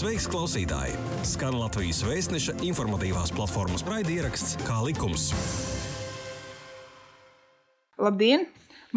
[0.00, 0.94] Sveiks, klausītāji!
[1.28, 5.26] Skan Latvijas vēstneša informatīvās platformas raidieraksts Kā likums.
[8.00, 8.46] Labdien!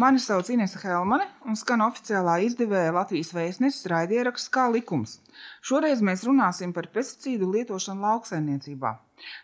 [0.00, 5.18] Mani sauc Inese Helmane un skan oficiālā izdevēja Latvijas vēstneses raidieraksts Kā likums.
[5.60, 8.94] Šoreiz mēs runāsim par pesticīdu lietošanu lauksaimniecībā.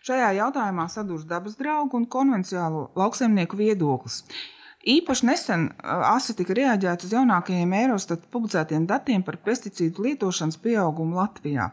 [0.09, 4.23] Šajā jautājumā sadūrs dabas draugu un konvencionālo lauksaimnieku viedoklis.
[4.81, 11.69] Īpaši nesen ASA tika reaģēta uz jaunākajiem Eurostat publicētiem datiem par pesticīdu lietošanas pieaugumu Latvijā.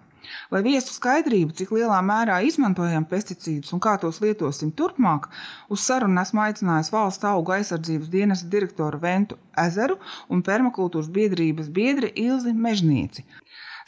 [0.52, 5.30] Lai viestu skaidrību, cik lielā mērā izmantojam pesticīdus un kā tos lietosim turpmāk,
[5.72, 9.96] uz sarunu esmu aicinājis valsts auga aizsardzības dienas direktoru Ventu Ezeru
[10.28, 13.24] un permakultūras biedrības biedri Ilzi Mežnieci.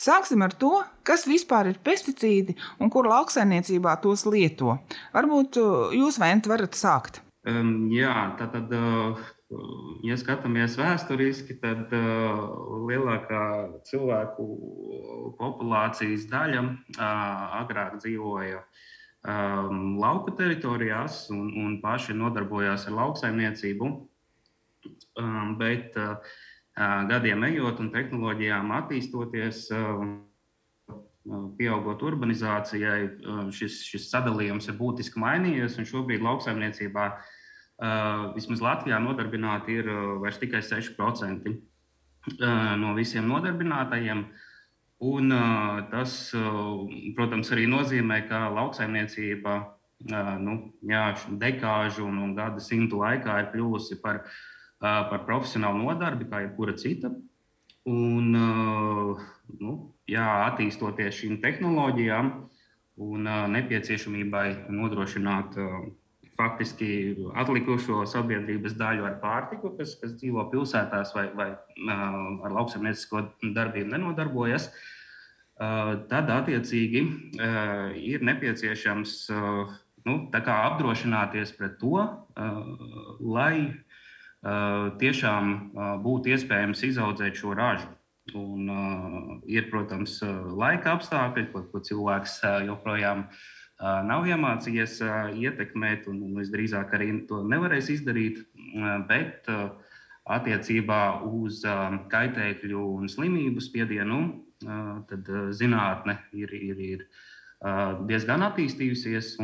[0.00, 4.78] Sāksim ar to, kas vispār ir pesticīdi un kur lauksaimniecībā tos lieto.
[5.12, 5.60] Varbūt
[5.92, 7.20] jūs, Vent, varat sākt.
[7.48, 9.20] Um, jā, tā tad, uh,
[10.04, 12.42] ja skatāmies vēsturiski, tad uh,
[12.84, 13.44] lielākā
[13.88, 14.44] cilvēku
[15.38, 17.00] populācijas daļa uh,
[17.62, 23.90] agrāk dzīvoja um, lauku teritorijās un, un paši nodarbojās ar lauksaimniecību.
[25.16, 26.20] Um, bet uh,
[27.08, 30.04] gadiem ejot un tehnoloģijām attīstoties, uh,
[31.58, 33.00] pieaugot urbanizācijai,
[33.54, 35.78] šis, šis sadalījums ir būtiski mainījies.
[35.88, 37.08] Šobrīd lauksaimniecībā
[38.36, 39.90] vismaz Latvijā nodarbināti ir
[40.22, 41.52] vairs tikai 6%
[42.80, 44.24] no visiem nodarbinātajiem.
[45.00, 45.32] Un,
[45.88, 46.16] tas,
[47.16, 49.54] protams, arī nozīmē, ka lauksaimniecība
[50.40, 51.04] nu, jā,
[51.40, 54.26] dekāžu un, un gada simtu laikā ir kļuvusi par,
[54.80, 57.12] par profesionālu nodarbi, kā jebkura cita.
[57.88, 58.34] Un,
[59.60, 59.70] nu,
[60.10, 62.28] jā, attīstoties šīm tehnoloģijām
[63.00, 65.56] un nepieciešamībai nodrošināt
[66.40, 73.24] faktiski atlikušo sabiedrības daļu ar pārtiku, kas, kas dzīvo pilsētās vai, vai ar lauksaimniecisko
[73.56, 74.70] darbību nenodarbojas,
[76.12, 77.02] tad attiecīgi
[78.00, 79.16] ir nepieciešams
[80.08, 82.06] nu, apdrošināties pret to,
[83.20, 83.54] lai
[84.40, 85.56] tiešām
[86.04, 87.90] būtu iespējams izaudzēt šo ražu.
[88.36, 90.20] Un, uh, ir, protams,
[90.54, 95.00] laika apstākļi, ko, ko cilvēks uh, joprojām uh, nav iemācījies
[95.40, 98.44] ietekmēt, un visdrīzāk arī to nevarēs izdarīt.
[99.08, 99.48] Bet
[100.30, 101.64] attiecībā uz
[102.12, 104.20] kaitēkļu un slimību spiedienu,
[105.08, 107.06] tad zinātne ir, ir, ir
[108.08, 109.34] diezgan attīstījusies.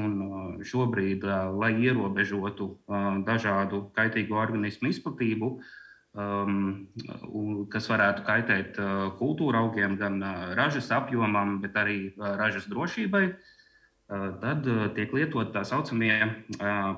[0.64, 1.24] Šobrīd,
[1.60, 2.70] lai ierobežotu
[3.26, 5.50] dažādu kaitīgu organismu izplatību,
[7.72, 8.80] kas varētu kaitēt
[9.18, 10.16] kultūra augiem, gan
[10.56, 13.26] ražas apjomam, bet arī ražas drošībai,
[14.40, 14.64] tad
[14.96, 16.16] tiek lietot tā saucamie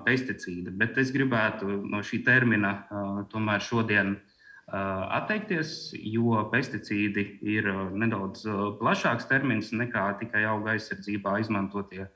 [0.06, 0.70] pesticīdi.
[0.70, 2.84] Bet es gribētu no šī termina
[3.32, 4.20] tomēr šodien
[4.68, 7.24] atteikties, jo pesticīdi
[7.56, 8.44] ir nedaudz
[8.80, 12.08] plašāks termins nekā tikai auga aizsardzībā izmantotie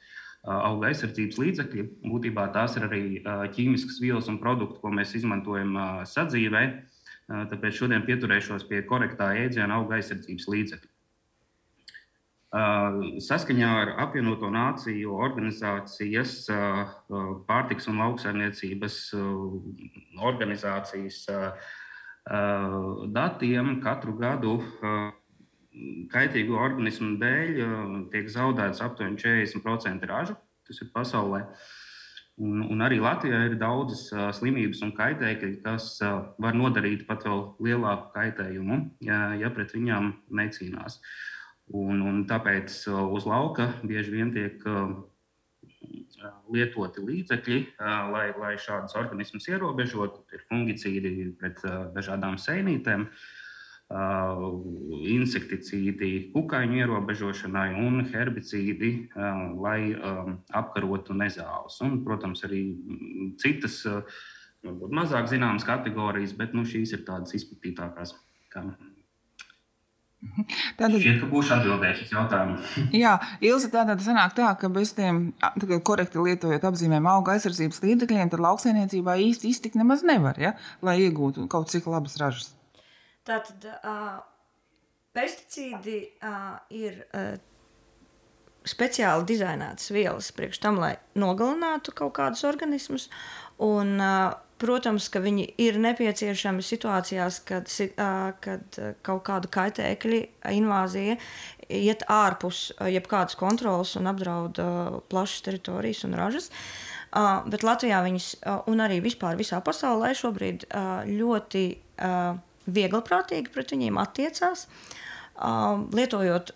[0.43, 1.85] auga aizsardzības līdzekļi.
[2.11, 3.03] Būtībā tās ir arī
[3.55, 5.77] ķīmiskas vielas un produkti, ko mēs izmantojam
[6.09, 6.63] sadzīvē.
[7.53, 10.91] Tāpēc šodien pieturēšos pie korektā jēdziena auga aizsardzības līdzekļi.
[13.25, 16.35] Saskaņā ar apvienoto nāciju organizācijas,
[17.49, 18.99] pārtiks un lauksaimniecības
[20.21, 21.23] organizācijas
[22.23, 24.61] datiem katru gadu
[26.13, 27.63] kaitīgu organismu dēļ
[28.13, 30.37] tiek zaudēts aptuveni 40% ražu.
[30.69, 31.43] Tas ir pasaulē.
[32.41, 37.27] Un, un arī Latvijā ir daudzas uh, slimības un kaitēkļi, kas uh, var nodarīt pat
[37.29, 40.97] vēl lielāku kaitējumu, ja, ja pret viņām necīnās.
[41.77, 44.95] Un, un tāpēc uh, uz lauka bieži vien tiek uh,
[46.53, 47.61] lietoti līdzekļi,
[48.13, 50.25] lai, lai šādus organismus ierobežotu.
[50.35, 51.63] Ir fungicīdi pret
[51.95, 53.07] dažādām sēnītēm,
[55.13, 58.93] insekticīdi kukaiņu ierobežošanai un herbicīdi,
[59.61, 59.81] lai
[60.63, 61.77] apkarotu nezāles.
[61.85, 62.63] Un, protams, arī
[63.43, 63.83] citas,
[64.65, 68.17] varbūt mazāk zināmas kategorijas, bet nu, šīs ir tādas izplatītākās.
[68.53, 68.65] Kā
[70.79, 72.57] Tātad, Šķiet, ka būšu atbildējis uz jautājumu.
[73.03, 73.13] jā,
[73.45, 75.33] Ilza, tātad sanāk tā, ka bez tiem
[75.85, 80.55] korekti lietojot apzīmēm auga aizsardzības līdzekļiem, tad lauksainiecībā īsti iztikt nemaz nevar, ja,
[80.85, 82.53] lai iegūtu kaut cik labas ražas.
[83.27, 84.23] Tātad uh,
[85.15, 87.35] pesticīdi uh, ir uh,
[88.69, 93.09] speciāli dizainētas vielas priekš tam, lai nogalinātu kaut kādus organismus,
[93.63, 94.33] un uh,
[94.63, 97.71] Protams, ka viņi ir nepieciešami situācijās, kad,
[98.45, 100.21] kad kaut kāda kaitēkļa
[100.55, 101.17] invāzija
[101.73, 104.61] iet ārpus jebkādas kontrolas un apdraud
[105.11, 106.51] plašas teritorijas un ražas.
[107.13, 108.29] Bet Latvijā viņas,
[108.71, 110.69] un arī vispār visā pasaulē, šobrīd
[111.11, 111.65] ļoti
[112.73, 114.69] viegliprātīgi pret viņiem attiecās.
[115.43, 116.53] Lietojot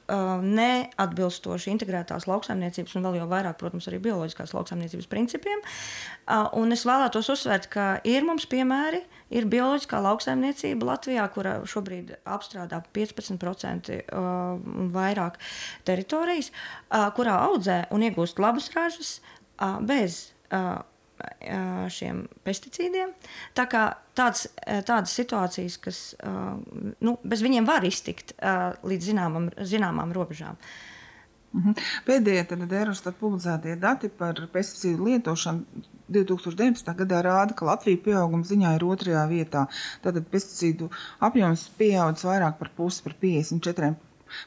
[0.46, 5.62] neatbilstoši integrētās lauksaimniecības un vēl jau vairāk, protams, arī bioloģiskās lauksaimniecības principiem.
[6.58, 9.02] Un es vēlētos uzsvērt, ka ir mums piemēri,
[9.34, 15.40] ir bioloģiskā lauksaimniecība Latvijā, kura šobrīd apstrādā 15% un vairāk
[15.88, 16.52] teritorijas,
[17.18, 19.16] kurā audzē un iegūst labus ražas
[19.86, 20.28] bez
[21.92, 23.14] šiem pesticīdiem.
[23.56, 23.84] Tā kā
[24.16, 26.02] tāds, tādas situācijas, kas
[27.00, 28.34] nu, bez viņiem var iztikt
[28.86, 30.60] līdz zināmam, zināmām robežām.
[31.56, 31.76] Mhm.
[32.04, 32.44] Pēdējie
[32.80, 36.92] Eurostat publicētie dati par pesticīdu lietošanu 2019.
[37.00, 39.66] gadā rāda, ka Latvija pieauguma ziņā ir otrajā vietā.
[40.04, 40.90] Tātad pesticīdu
[41.20, 43.94] apjoms pieaudzis vairāk par pusi, par 54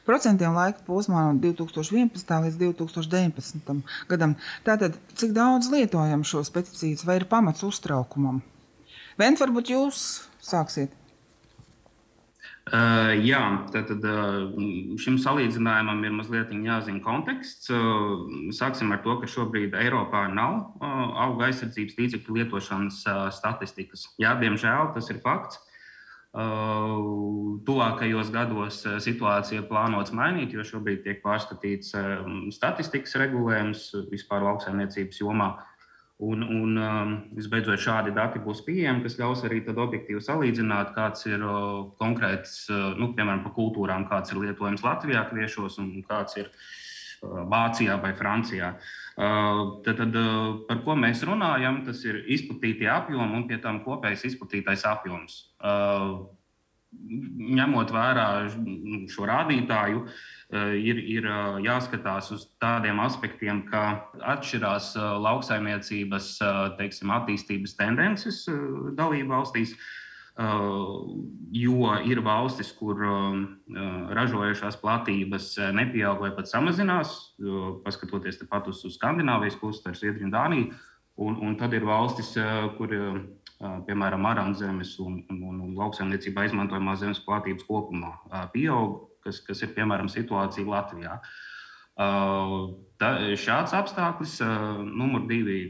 [0.08, 2.36] procentiem laika posmā no 2011.
[2.46, 3.82] līdz 2019.
[4.10, 4.36] gadam.
[4.66, 8.42] Tātad, cik daudz lietojam šos pesticīdus, vai ir pamats uztraukumam?
[9.20, 10.06] Vent, varbūt jūs
[10.44, 10.96] sāksiet.
[12.70, 13.40] Uh, jā,
[13.72, 14.52] tad uh,
[15.00, 17.66] šim salīdzinājumam ir mazliet jāzina konteksts.
[17.72, 24.06] Uh, sāksim ar to, ka šobrīd Eiropā nav uh, auga aizsardzības līdzekļu lietošanas uh, statistikas.
[24.22, 25.58] Jā, diemžēl tas ir fakts.
[26.30, 31.90] Tuvākajos gados situācija plānots mainīt, jo šobrīd tiek pārskatīts
[32.54, 35.50] statistikas regulējums vispār lauksaimniecības jomā.
[36.20, 36.76] Un, un
[37.32, 41.42] visbeidzot, šādi dati būs pieejami, kas ļaus arī objektīvi salīdzināt, kāds ir
[41.98, 42.66] konkrēts,
[43.00, 46.52] nu, piemēram, par kultūrām, kāds ir lietojams Latvijā, kviešos un kāds ir
[47.22, 48.74] Vācijā vai Francijā.
[49.16, 50.18] Tad, tad
[50.68, 55.42] par ko mēs runājam, tas ir izplatītie apjomi un pie tam kopējais izplatītais apjoms.
[56.90, 58.26] Ņemot vērā
[59.12, 60.04] šo rādītāju,
[60.82, 61.28] ir, ir
[61.66, 63.84] jāskatās uz tādiem aspektiem, kā
[64.34, 64.94] atšķirās
[65.26, 66.32] lauksaimniecības
[66.80, 68.44] teiksim, attīstības tendences
[68.98, 69.76] dalību valstīs.
[70.40, 73.00] Jo ir valstis, kur
[74.16, 77.12] ražojušās platības nepieaug vai pat samazinās,
[77.84, 80.70] paskatoties tepat uz, Skandināvijas pusi, Zviedriju un Dāniju.
[81.20, 82.32] Un, un tad ir valstis,
[82.78, 82.94] kur,
[83.60, 88.14] piemēram, aranzemes un, un, un, un lauksaimniecībā izmantojamā zemes platības kopumā
[88.54, 91.18] pieaug, kas, kas ir piemēram situācija Latvijā.
[92.00, 94.38] Tā, šāds apstākļus,
[94.86, 95.60] numur divi,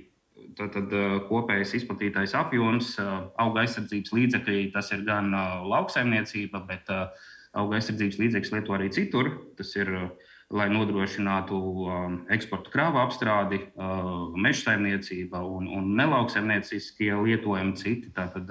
[0.58, 0.94] tad, tad
[1.28, 5.32] kopējais izplatītais apjoms, auga aizsardzības līdzekļi, tas ir gan
[5.70, 9.32] lauksaimniecība, bet auga aizsardzības līdzekļus lieto arī citur.
[9.58, 9.92] Tas ir,
[10.50, 11.58] lai nodrošinātu
[12.34, 13.60] eksporta krāvu apstrādi,
[14.34, 18.14] meža saimniecība un, un nelauksaimnieciskie lietojumi citi.
[18.16, 18.50] Tātad,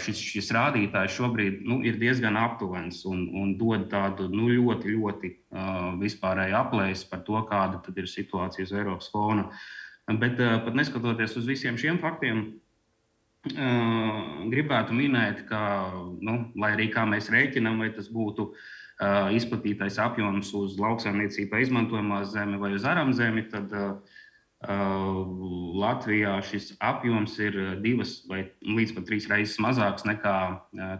[0.00, 5.30] Šis, šis rādītājs šobrīd nu, ir diezgan aptuvens un, un dod tādu nu, ļoti, ļoti
[5.34, 9.50] uh, vispārēju aplēsi par to, kāda ir situācija uz Eiropas fona.
[9.50, 9.66] Uh,
[10.18, 12.42] Bet uh, pat neskatoties uz visiem šiem faktiem,
[13.52, 15.60] uh, gribētu minēt, ka,
[16.18, 22.24] nu, lai arī kā mēs rēķinām, vai tas būtu uh, izplatītais apjoms uz lauksaimniecībā izmantojamā
[22.32, 23.70] zeme vai uz aram zemi, tad
[24.60, 30.34] Latvijā šis apjoms ir divas vai līdz pat trīs reizes mazāks nekā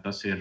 [0.00, 0.40] tas ir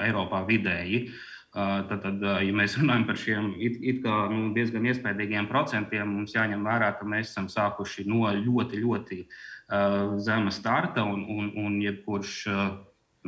[0.00, 1.02] Eiropā vidēji.
[1.04, 6.08] Uh, Tad, tad, ja mēs runājam par šiem it, it kā, nu, diezgan iespaidīgiem procentiem,
[6.10, 11.52] mums jāņem vērā, ka mēs esam sākuši no ļoti, ļoti uh, zema starta, un, un,
[11.62, 12.64] un jebkurš uh,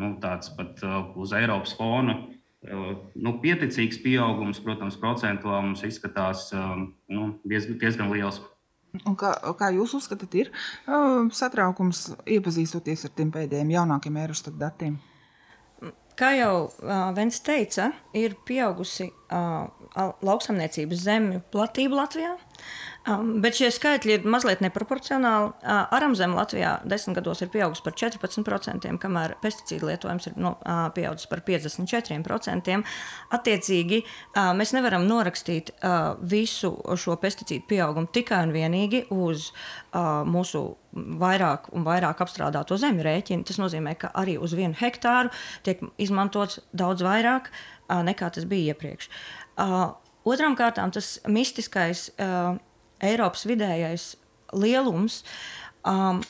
[0.02, 6.48] nu, tāds pat uh, uz Eiropas fona uh, nu, pieticīgs pieaugums, protams, procentuāli mums izskatās
[6.50, 8.42] uh, nu, diezgan, diezgan liels.
[9.06, 14.98] Un kā, kā jūs uzskatāt, ir uh, satraukums iepazīstoties ar tiem pēdējiem jaunākiem Eurostat datiem?
[16.16, 22.36] Kā jau uh, Vents teica, ir pieaugusi uh, lauksaimniecības zemju platība Latvijā.
[23.06, 25.52] Um, bet šie skaitļi ir mazliet neproporcionāli.
[25.62, 30.88] Uh, Aramzeme Latvijā desmit gados ir pieaugusi par 14%, kamēr pesticīdu lietojums ir nu, uh,
[30.96, 32.80] pieaudzis par 54%.
[33.38, 40.26] Attiecīgi, uh, mēs nevaram norakstīt uh, visu šo pesticīdu pieaugumu tikai un vienīgi uz uh,
[40.26, 43.46] mūsu vairāk un vairāk apstrādāto zemju rēķinu.
[43.46, 45.30] Tas nozīmē, ka arī uz vienu hektāru
[45.62, 47.52] tiek izmantots daudz vairāk
[47.86, 49.06] nekā tas bija iepriekš.
[49.06, 49.45] Uh,
[50.26, 52.56] Otram kārtām tas mistiskais uh,
[53.04, 54.14] Eiropas vidējais
[54.56, 55.22] lielums.
[55.86, 56.24] Um,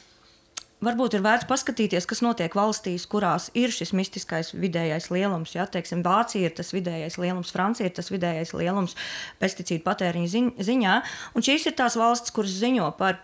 [0.84, 5.54] Varbūt ir vērts paskatīties, kas notiek valstīs, kurās ir šis mistiskais vidējais lielums.
[5.56, 5.64] Ja?
[5.72, 8.92] Teiksim, Vācija ir tas vidējais lielums, Francija ir tas vidējais lielums
[9.40, 10.98] pesticīdu patēriņa ziņā.
[11.32, 13.16] Un šīs ir tās valstis, kuras ziņo par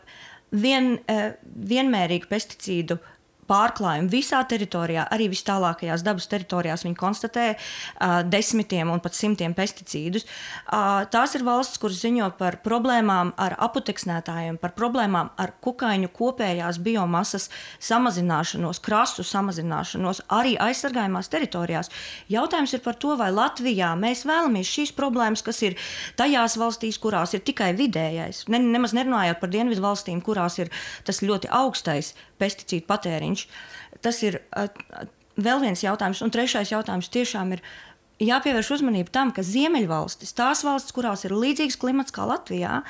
[0.49, 2.97] vien, eh, vienmērīgu pesticīdu
[3.51, 6.85] pārklājumu visā teritorijā, arī vis tālākajās dabas teritorijās.
[6.87, 10.27] Viņi konstatē uh, desmitiem un pat simtiem pesticīdus.
[10.27, 16.81] Uh, tās ir valstis, kuras ziņo par problēmām ar aputeksnētājiem, par problēmām ar kukaiņu kopējās
[16.83, 17.49] biomasas
[17.83, 21.91] samazināšanos, krastu samazināšanos, arī aizsargājumās teritorijās.
[22.33, 25.79] Jautājums ir par to, vai Latvijā mēs vēlamies šīs problēmas, kas ir
[26.17, 30.71] tajās valstīs, kurās ir tikai vidējais, ne, nemaz nerunājot par dienvidu valstīm, kurās ir
[31.07, 33.32] tas ļoti augstais pesticīdu patēriņš.
[34.05, 34.41] Tas ir
[35.37, 36.23] vēl viens jautājums.
[36.25, 37.65] Un trešais jautājums tiešām ir
[38.23, 42.83] jāpievērš uzmanība tam, ka Ziemeļvalstis, tās valstis, kurās ir līdzīgs klimats kā Latvijā,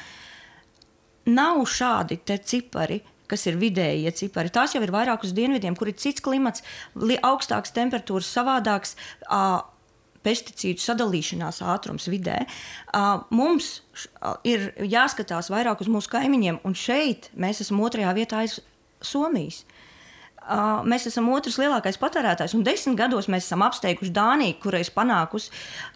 [1.31, 4.53] nav šādi cipari, kas ir vidējie cipari.
[4.53, 6.65] Tās jau ir vairāk uz dienvidiem, kur ir cits klimats,
[7.25, 8.97] augstāks temperatūras, savādāks.
[10.23, 12.45] Pesticīdu sadalīšanās ātrums vidē.
[13.35, 13.71] Mums
[14.47, 18.61] ir jāskatās vairāk uz mūsu kaimiņiem, un šeit mēs esam otrajā vietā aiz
[19.03, 19.65] Somijas.
[20.43, 24.91] Uh, mēs esam otrs lielākais patērētājs, un desmit gados mēs esam apsteiguši Dāniju, kurai ir
[24.95, 25.53] panākusi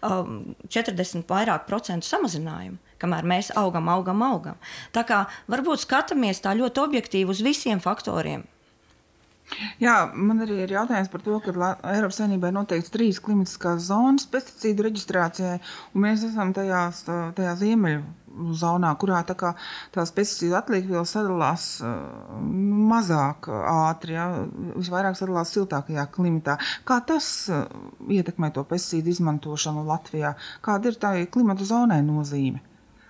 [0.07, 4.61] um, 40 vairāk procentu samazinājumu, kamēr mēs augam, augam, augam.
[4.95, 8.45] Tā kā varbūt skatāmies tā ļoti objektīvi uz visiem faktoriem.
[9.79, 11.53] Jā, man arī ir jautājums par to, ka
[11.93, 15.59] Eiropas Savienībā ir noteikts trīs klimatiskās zonas pesticīdu reģistrācijai,
[15.93, 17.05] un mēs esam tajās,
[17.37, 18.03] tajā ziemeļu
[18.57, 19.53] zonā, kurā tā kā,
[19.95, 21.67] tās pesticīdu atliekvielas sadalās
[22.91, 24.27] mazāk ātri, ja,
[24.75, 26.57] visvairāk sadalās siltākajā klimatā.
[26.87, 27.49] Kā tas
[28.07, 30.35] ietekmē to pesticīdu izmantošanu Latvijā?
[30.65, 32.63] Kāda ir tā klimata zonai nozīme?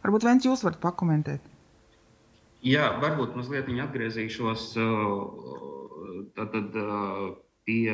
[0.05, 1.53] Varbūt viens jūs varat pakomentēt.
[2.65, 4.71] Jā, varbūt mazliet atgriezīšos
[6.37, 6.53] Tad
[7.67, 7.91] pie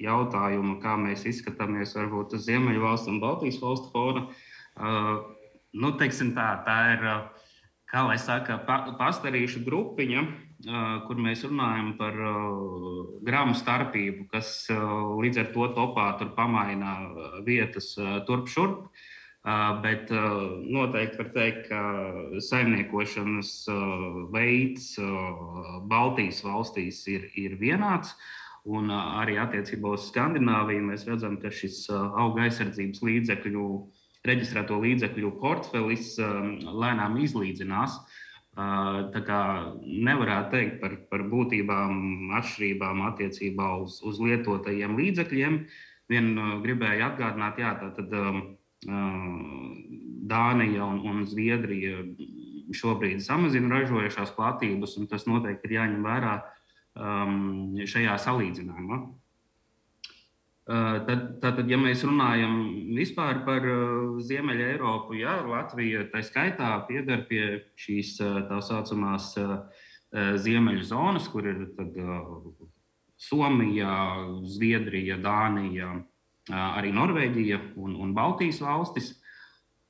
[0.00, 4.24] jautājuma, kā mēs izskatāmies varbūt uz Ziemeļvalstu un Baltijas valstu fona,
[5.72, 7.06] nu, teiksim tā, tā ir,
[7.90, 8.58] kā lai saka,
[8.98, 10.24] pastarīšu grupiņa,
[11.06, 12.16] kur mēs runājam par
[13.26, 16.98] gramu starpību, kas līdz ar to topā tur pamaina
[17.46, 17.94] vietas
[18.28, 18.90] turp šurp.
[19.80, 21.80] Bet noteikti var teikt, ka
[22.44, 23.54] saimniekošanas
[24.34, 24.92] veids
[25.88, 28.12] Baltijas valstīs ir, ir vienāds.
[28.68, 33.64] Un arī attiecībā uz Skandināviju mēs redzam, ka šis auga aizsardzības līdzekļu,
[34.28, 37.96] reģistrēto līdzekļu portfelis lēnām izlīdzinās.
[39.14, 39.40] Tā kā
[39.80, 45.60] nevarētu teikt par, par būtībām, atšķirībām attiecībā uz, uz lietotajiem līdzekļiem.
[46.10, 46.32] Vien
[46.64, 48.10] gribēju atgādināt, jā, tā tad
[50.30, 52.02] Dānija un, un Zviedrija
[52.74, 59.00] šobrīd samazina ražojušās platības, un tas noteikti ir jāņem vērā um, šajā salīdzinājumā.
[60.70, 62.52] Uh, tad, tad, ja mēs runājam
[62.94, 67.44] vispār par uh, Ziemeļa Eiropu, jā, Latvija tā skaitā pieder pie
[67.80, 69.32] šīs tā saucamās
[70.10, 71.94] Ziemeļu zonas, kur ir tad,
[73.20, 73.92] Somija,
[74.46, 75.92] Zviedrija, Dānija,
[76.50, 79.12] arī Norvēģija un, un Baltijas valstis.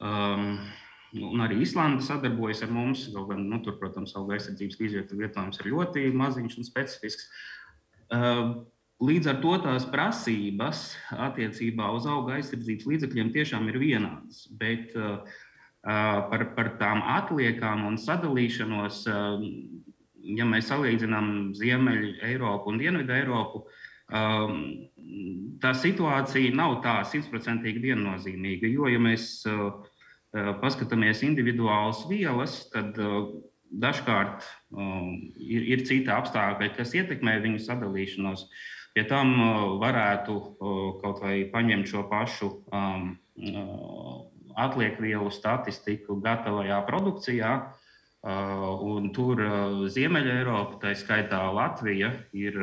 [0.01, 0.59] Um,
[1.11, 3.09] Un arī Islanda sadarbojas ar mums.
[3.11, 7.27] Gan, nu, tur, protams, auga aizsardzības līdzekļu lietojums ir ļoti maziņš un specifisks.
[8.15, 8.61] Uh,
[9.01, 10.83] līdz ar to tās prasības
[11.29, 14.45] attiecībā uz auga aizsardzības līdzekļiem tiešām ir vienādas.
[14.61, 15.23] Bet uh,
[15.83, 19.45] par, par tām atliekām un sadalīšanos, uh,
[20.37, 23.63] ja mēs salīdzinām Ziemeļu Eiropu un Dienvidu Eiropu,
[24.13, 24.59] um,
[25.63, 28.69] tā situācija nav tā simtprocentīgi viennozīmīga.
[28.69, 33.33] Jo, ja mēs uh, uh, paskatāmies individuālas vielas, tad uh,
[33.71, 34.43] dažkārt
[35.39, 38.47] ir, ir citi apstākļi, kas ietekmē viņu sadalīšanos.
[38.95, 39.37] Pie tam
[39.81, 40.37] varētu
[41.01, 42.49] kaut vai paņemt šo pašu
[44.61, 47.53] atliekvielu statistiku gatavajā produkcijā.
[48.21, 49.41] Un tur
[49.89, 52.59] Ziemeļā Eiropa, tā skaitā Latvija, ir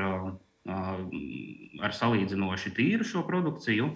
[0.68, 3.90] ar salīdzinoši tīru šo produkciju.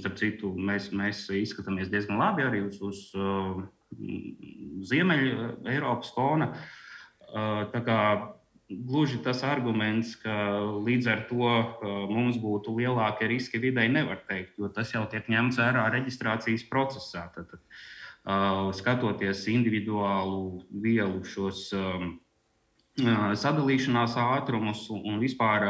[0.00, 3.12] Starp citu, mēs, mēs izskatāmies diezgan labi arī uz, uz
[4.88, 6.54] Ziemeļa Eiropas fona.
[7.28, 8.00] Tā kā
[8.68, 10.34] gluži tas arguments, ka
[10.84, 15.28] līdz ar to uh, mums būtu lielākie riski videi, nevar teikt, jo tas jau tiek
[15.30, 17.28] ņemts vērā reģistrācijas procesā.
[17.34, 22.18] Tad, uh, skatoties individuālu vielu šos um,
[22.98, 25.68] sadalīšanās ātrumus un vispār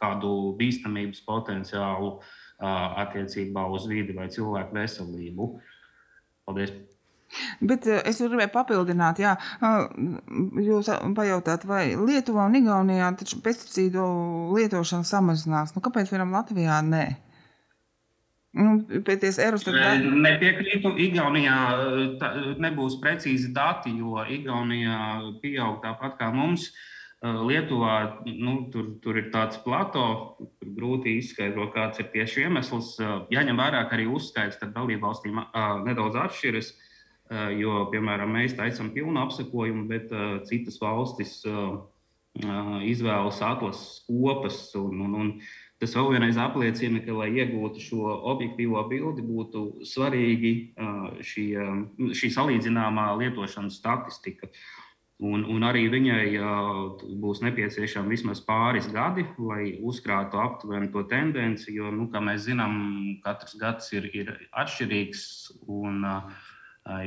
[0.00, 2.14] kādu bīstamības potenciālu
[2.56, 5.50] attiecībā uz vidi vai cilvēku veselību.
[6.48, 6.72] Paldies!
[7.60, 9.34] Bet es gribēju papildināt, jā,
[10.68, 13.10] jūs pajautāt, vai Lietuvā un Igaunijā
[13.44, 14.06] pesticīdu
[14.56, 15.74] lietošana samazinās.
[15.76, 17.04] Nu, kāpēc, piemēram, Latvijā nē?
[18.54, 20.10] Nu, pēties Eurostat dati.
[20.24, 20.92] Nepiekrītu.
[21.08, 21.58] Igaunijā
[22.20, 22.28] tā,
[22.62, 24.98] nebūs precīzi dati, jo Igaunijā
[25.42, 26.68] pieaug tāpat kā mums.
[27.24, 30.04] Lietuvā nu, tur, tur ir tāds plato,
[30.60, 32.90] tur grūti izskaidrot, kāds ir tieši iemesls.
[33.32, 35.40] Jāņem vērā, ka arī uzskaits starp dalībvalstīm
[35.86, 36.68] nedaudz atšķiras,
[37.32, 40.12] jo, piemēram, mēs taisām pilnu apsakojumu, bet
[40.48, 41.38] citas valstis
[42.84, 44.58] izvēlas atlases kopas.
[44.76, 45.32] Un, un, un
[45.80, 50.54] tas vēl vienreiz apliecina, ka, lai iegūtu šo objektīvo bildi, būtu svarīgi
[51.24, 51.46] šī,
[52.12, 54.50] šī salīdzināmā lietošanas statistika.
[55.22, 61.70] Un, un arī viņai uh, būs nepieciešami vismaz pāris gadi, lai uzkrātu aptuveni to tendenci.
[61.76, 62.74] Jo, nu, kā mēs zinām,
[63.22, 65.22] katrs gads ir, ir atšķirīgs
[65.70, 66.42] un uh,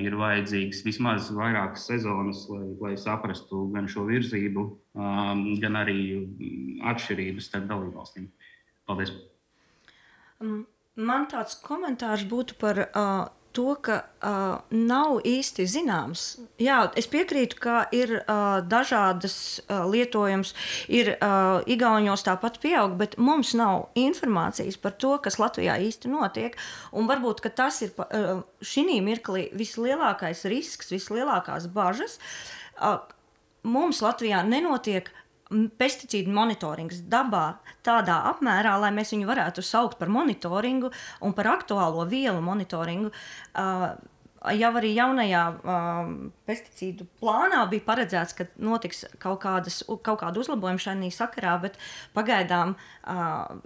[0.01, 4.63] ir vajadzīgs vismaz vairākas sezonas, lai, lai saprastu gan šo virzību,
[4.97, 5.99] um, gan arī
[6.93, 8.29] atšķirības starp dalībvalstīm.
[8.89, 9.13] Paldies!
[10.97, 16.25] Man tāds komentārs būtu par uh, to, ka uh, nav īsti zināms.
[16.61, 20.53] Jā, es piekrītu, ka ir uh, dažādas uh, lietojamas,
[20.87, 26.57] ir uh, Igaunijos tāpat pieaug, bet mums nav informācijas par to, kas Latvijā īsti notiek.
[26.93, 32.19] Un varbūt tas ir uh, šī mirklī vislielākais risks, vislielākās bažas.
[32.77, 32.99] Uh,
[33.67, 35.09] mums Latvijā nenotiek
[35.49, 37.45] pesticīdu monitorings dabā
[37.85, 40.91] tādā apmērā, lai mēs viņu varētu saukt par monitoringu
[41.23, 43.13] un par aktuālo vielu monitoringu.
[43.55, 43.89] Uh,
[44.57, 46.13] jau arī jaunajā um,
[46.47, 51.79] pesticīdu plānā bija paredzēts, ka notiks kaut, kādas, kaut kāda uzlabojuma šajā sakarā, bet
[52.15, 53.57] pagaidām uh,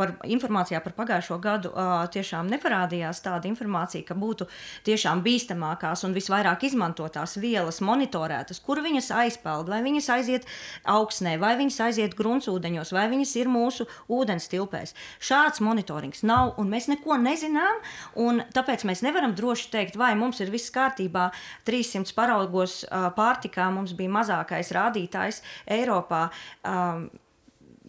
[0.00, 4.46] par informācijā par pagājušo gadu uh, tiešām neparādījās tāda informācija, ka būtu
[4.88, 10.48] tiešām bīstamākās un visvairāk izmantotās vielas monitorētas, kur viņas aizpeld, vai viņas aiziet
[10.88, 14.96] augsnē, vai viņas aiziet gruntsūdeņos, vai viņas ir mūsu ūdens tilpēs.
[15.20, 17.84] Šāds monitorings nav, un mēs neko nezinām,
[18.24, 21.30] un tāpēc mēs nevaram droši teikt, vai mums ir viss kārtībā.
[21.68, 26.28] 300 paraugos uh, pārtikā mums bija mazākais rādītājs Eiropā.
[26.64, 27.10] Um,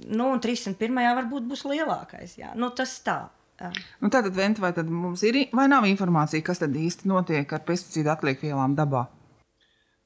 [0.09, 0.97] nu, un 301.
[1.21, 2.37] varbūt būs lielākais.
[2.39, 2.55] Jā.
[2.57, 3.19] Nu, tas tā.
[3.61, 3.71] Jā.
[4.01, 7.65] Nu, tātad, Vent, vai tad mums ir vai nav informācija, kas tad īsti notiek ar
[7.67, 9.05] pesticīdu atliekvielām dabā?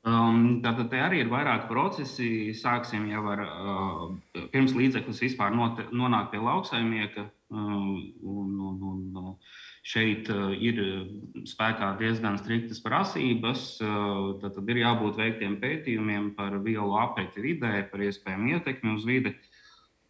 [0.05, 2.27] Um, tātad te arī ir vairāki procesi.
[2.57, 7.25] Sāksim jau ar uh, pirms līdzeklis vispār not, nonāk pie lauksaimnieka.
[7.55, 9.33] Uh, un, un, un,
[9.85, 10.81] šeit uh, ir
[11.47, 13.65] spēkā diezgan striktas prasības.
[13.81, 19.09] Uh, tad, tad ir jābūt veiktiem pētījumiem par vielu apriti vidē, par iespējamu ietekmi uz
[19.09, 19.33] vidi.
[19.33, 19.51] Uh,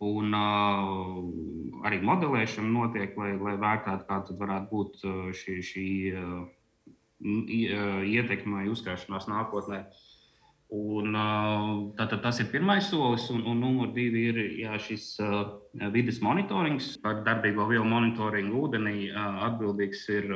[0.06, 5.06] Un uh, arī modelēšana notiek, lai, lai vērtētu, kāda varētu būt
[5.40, 6.44] šī, šī uh,
[8.06, 9.86] ietekme vai uzkrāšanās nākotnē.
[10.76, 15.44] Un, uh, tātad tas ir pirmais solis, un, un numur divi ir jā, šis uh,
[15.94, 16.96] vidas monitorings.
[17.04, 20.34] Par darbīgo vielu monitoringu ūdenī uh, atbildīgs ir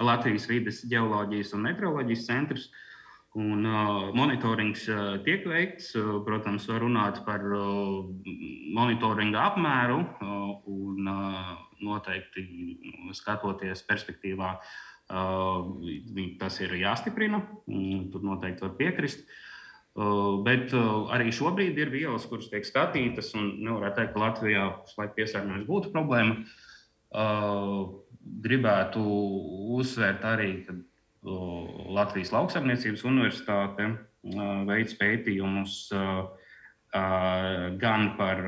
[0.00, 2.70] Latvijas vidas geoloģijas un meteoroloģijas centrs.
[2.70, 2.86] Uh,
[3.38, 5.92] Un, uh, monitorings uh, tiek veikts.
[5.94, 8.08] Uh, protams, var runāt par uh,
[8.74, 12.42] monitoringa apmēru uh, un uh, noteikti
[13.14, 15.70] skatoties perspektīvā, uh,
[16.42, 17.44] tas ir jāstiprina.
[18.10, 19.22] Tur noteikti var piekrist.
[19.94, 24.68] Uh, bet uh, arī šobrīd ir vielas, kuras tiek skatītas, un nevarētu teikt, ka Latvijā
[24.82, 26.38] pašlaik piesārņojums būtu problēma.
[27.10, 28.02] Uh,
[28.42, 29.02] gribētu
[29.78, 30.80] uzsvērt arī, ka
[31.20, 33.90] Latvijas Lauksaimniecības Universitāte
[34.68, 35.74] veids pētījumus
[36.90, 38.40] gan par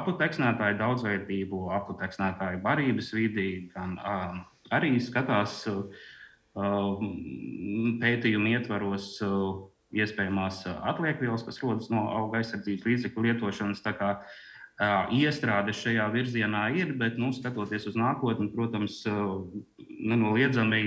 [0.00, 3.96] aputeksnētāju daudzveidību, aputeksnētāju barības vidi, gan
[4.74, 5.62] arī skatās
[8.02, 9.12] pētījumu ietvaros
[9.94, 13.82] iespējamās atliekvielas, kas rodas no auga aizsardzības līdzekļu lietošanas.
[14.80, 19.02] Iestrāde šajā virzienā ir, bet, nu, skatoties uz nākotni, protams,
[20.00, 20.80] nenoliedzami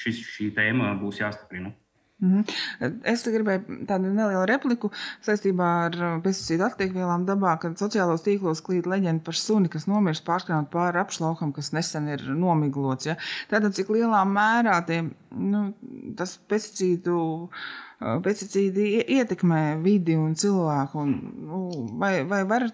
[0.00, 1.74] šis, šī tēma būs jāstiprina.
[2.22, 2.98] Mm -hmm.
[3.12, 4.90] Es gribēju tādu nelielu repliku
[5.26, 10.70] saistībā ar pesticīdu atliekvielām dabā, kad sociālos tīklos klīd leģenda par suni, kas nomirst pārskrājot
[10.70, 13.06] pāri apšlaukam, kas nesen ir nomiglots.
[13.06, 13.16] Ja?
[13.50, 15.72] Tātad, cik lielā mērā tie, nu,
[16.16, 17.48] tas pesticīdu
[18.22, 21.02] pesticīdi ietekmē vidi un cilvēku.
[21.02, 21.58] Un, nu,
[21.98, 22.68] vai, vai, var,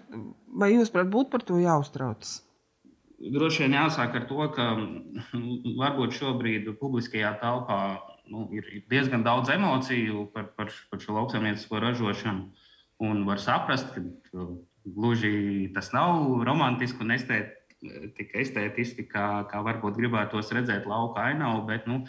[0.61, 2.39] vai jūs varat būt par to jāuztraucas?
[3.19, 4.69] Droši vien jāsāk ar to, ka
[5.81, 7.79] varbūt šobrīd publiskajā telpā
[8.31, 12.49] nu, ir diezgan daudz emociju par, par, par šo lauksaimniecisko ražošanu.
[13.09, 14.47] Un var saprast, ka
[14.83, 17.55] gluži tas nav romantiski un estēt,
[18.17, 22.01] tik estētiski, kā, kā varbūt gribētos redzēt lauka ainavu, bet nu,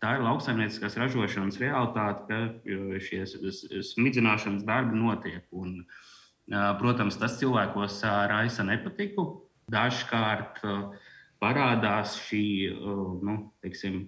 [0.00, 3.26] tā ir lauksaimnieciskās ražošanas realitāte, ka uh, šie
[3.92, 5.44] smidzināšanas darbi notiek.
[5.52, 8.00] Un, uh, protams, tas cilvēkos
[8.32, 9.28] raisa nepatiku
[9.68, 10.62] Dažkārt
[11.38, 12.44] parādās šī
[13.22, 14.06] nu, teiksim,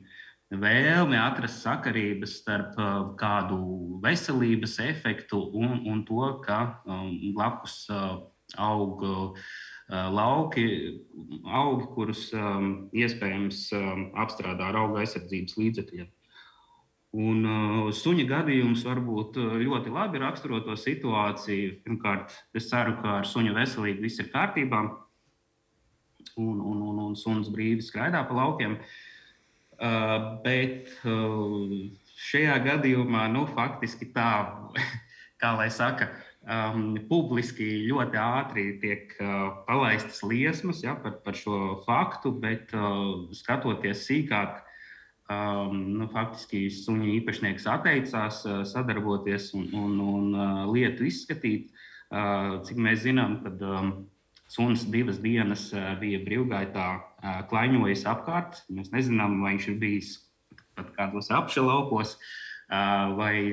[0.51, 2.79] vēlme atrast sakarības starp
[3.21, 3.59] kādu
[4.03, 6.83] veselības efektu un, un to, ka
[7.35, 7.85] blakus
[8.59, 9.05] aug
[9.91, 10.65] lauki,
[11.47, 13.69] augi, kurus iespējams
[14.23, 16.09] apstrādā ar auga aizsardzības līdzekļiem.
[17.11, 21.81] Un uh, suņa gadījums varbūt ļoti labi raksturo to situāciju.
[21.83, 24.85] Pirmkārt, es ceru, ka ar suņa veselību viss ir kārtībā,
[26.39, 28.79] un, un, un, un suns brīvi skraidā pa laukiem.
[28.79, 29.10] Uh,
[30.45, 31.71] bet uh,
[32.21, 34.33] šajā gadījumā, nu, faktiski tā,
[35.41, 36.11] kā lai saka,
[36.45, 43.31] um, publiski ļoti ātri tiek uh, palaistas liesmas ja, par, par šo faktu, bet uh,
[43.37, 44.61] skatoties sīkāk,
[45.33, 51.71] um, nu, faktiski suņa īpašnieks atteicās uh, sadarboties un, un, un uh, lietu izskatīt.
[52.11, 53.93] Uh, cik mēs zinām, tad um,
[54.51, 58.65] suns divas dienas uh, bija brīvgaitā, uh, klaiņojis apkārt.
[58.75, 60.15] Mēs nezinām, vai viņš ir bijis
[60.79, 62.17] pat kādos apšalaukos.
[62.17, 63.51] Uh, vai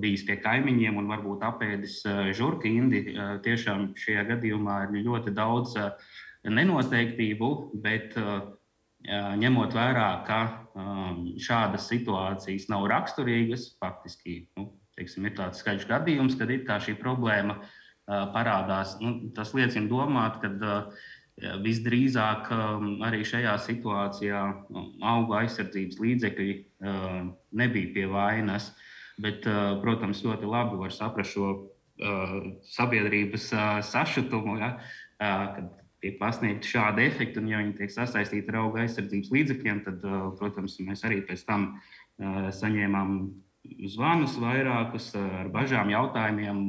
[0.00, 2.02] bijis pie kaimiņiem un varbūt apēdis
[2.36, 3.00] žurka indi.
[3.44, 5.78] Tiešām šajā gadījumā ir ļoti daudz
[6.44, 7.48] nenoteiktību,
[7.80, 8.12] bet
[9.40, 10.40] ņemot vērā, ka
[11.40, 16.52] šādas situācijas nav raksturīgas, faktiski nu, teiksim, ir tāds skaļš gadījums, kad
[16.84, 17.77] šī problēma uh,
[18.08, 18.96] parādās.
[19.02, 20.50] Nu, tas liecina domāt, ka
[21.62, 22.48] visdrīzāk
[23.06, 24.42] arī šajā situācijā
[24.72, 26.54] um, auga aizsardzības līdzekļi
[27.60, 28.72] nebija pie vainas.
[29.18, 29.42] Bet,
[29.82, 31.48] protams, ļoti labi var saprast šo
[32.70, 33.48] sabiedrības
[33.88, 34.68] sašutumu, ja,
[35.18, 40.06] kad tiek pasniegti šādi efekti, un ja viņi tiek sasaistīti ar auga aizsardzības līdzekļiem, tad,
[40.38, 41.66] protams, mēs arī pēc tam
[42.60, 43.18] saņēmām
[43.90, 46.62] zvanus vairākus ar bažām, jautājumiem,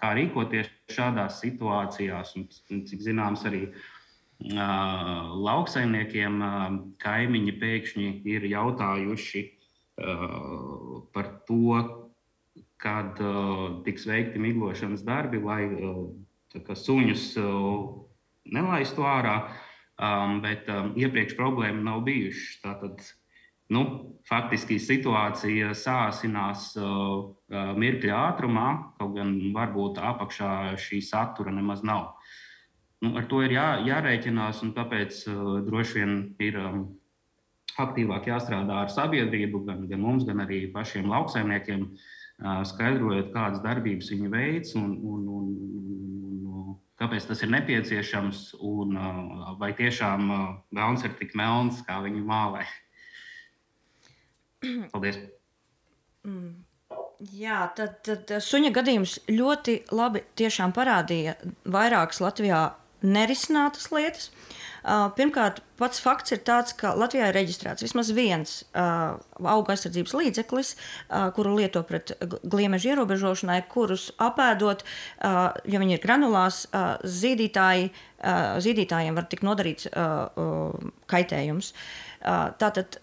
[0.00, 2.34] kā rīkoties šādās situācijās.
[2.38, 2.48] Un,
[2.88, 3.66] cik zināms, arī
[5.48, 6.40] lauksaimniekiem
[7.02, 9.44] kaimiņi pēkšņi ir jautājuši
[11.14, 11.76] par to,
[12.82, 13.20] kad
[13.86, 15.68] tiks veikti miglošanas darbi, lai
[16.54, 17.28] suņus
[18.52, 19.36] nelaistu ārā,
[19.98, 22.60] um, bet um, iepriekš problēma nav bijušas.
[22.64, 23.04] Tātad,
[23.72, 23.84] nu,
[24.28, 32.14] faktiski situācija sāsinās uh, uh, mirkļa ātrumā, kaut gan varbūt apakšā šī satura nemaz nav.
[33.04, 36.84] Nu, ar to ir jā, jārēķinās, un tāpēc uh, droši vien ir um,
[37.80, 44.12] aktīvāk jāstrādā ar sabiedrību, gan, gan mums, gan arī pašiem lauksaimniekiem, uh, skaidrojot, kādas darbības
[44.14, 45.52] viņi veids un, un, un,
[47.00, 48.94] kāpēc tas ir nepieciešams un
[49.58, 50.30] vai tiešām
[50.74, 52.62] vēlns ir tik melns, kā viņi mālē.
[54.92, 55.20] Paldies!
[56.24, 56.54] Mm.
[57.34, 60.24] Jā, tad, tad suņa gadījums ļoti labi
[60.74, 62.64] parādīja vairākas Latvijā
[63.04, 64.30] nerisinātas lietas.
[64.84, 70.12] Uh, pirmkārt, pats fakts ir tāds, ka Latvijā ir reģistrēts vismaz viens uh, auga aizsardzības
[70.18, 74.84] līdzeklis, uh, kuru lieto pret gliemežu ierobežošanai, kurus apēdot,
[75.24, 76.64] ja viņi ir granulās,
[77.00, 77.88] zīdītāji,
[78.64, 79.88] zīdītājiem var tikt nodarīts
[81.10, 81.72] kaitējums.
[82.60, 82.98] Tātad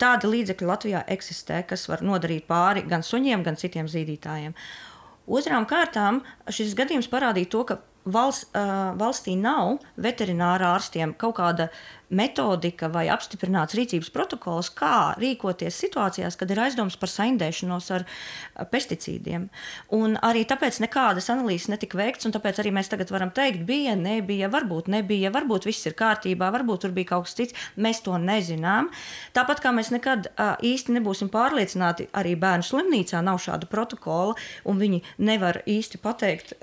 [0.00, 4.56] tādi līdzekļi Latvijā eksistē, kas var nodarīt pāri gan suņiem, gan citiem zīdītājiem.
[5.26, 11.68] Otrām kārtām šis gadījums parādīja to, ka valsts, uh, valstī nav veterinārā ārstiem kaut kāda
[12.08, 18.04] metodika vai apstiprināts rīcības protokols, kā rīkoties situācijās, kad ir aizdoms par saindēšanos ar
[18.70, 19.48] pesticīdiem.
[19.96, 23.96] Un arī tāpēc nekādas analīzes netika veikts, un tāpēc arī mēs tagad varam teikt, bija,
[23.98, 27.66] nebija, varbūt nebija, varbūt viss ir kārtībā, varbūt tur bija kaut kas cits.
[27.76, 28.92] Mēs to nezinām.
[29.36, 34.36] Tāpat kā mēs nekad īsti nebūsim pārliecināti, arī bērnu slimnīcā nav šāda protokola,
[34.68, 36.54] un viņi nevar īsti pateikt,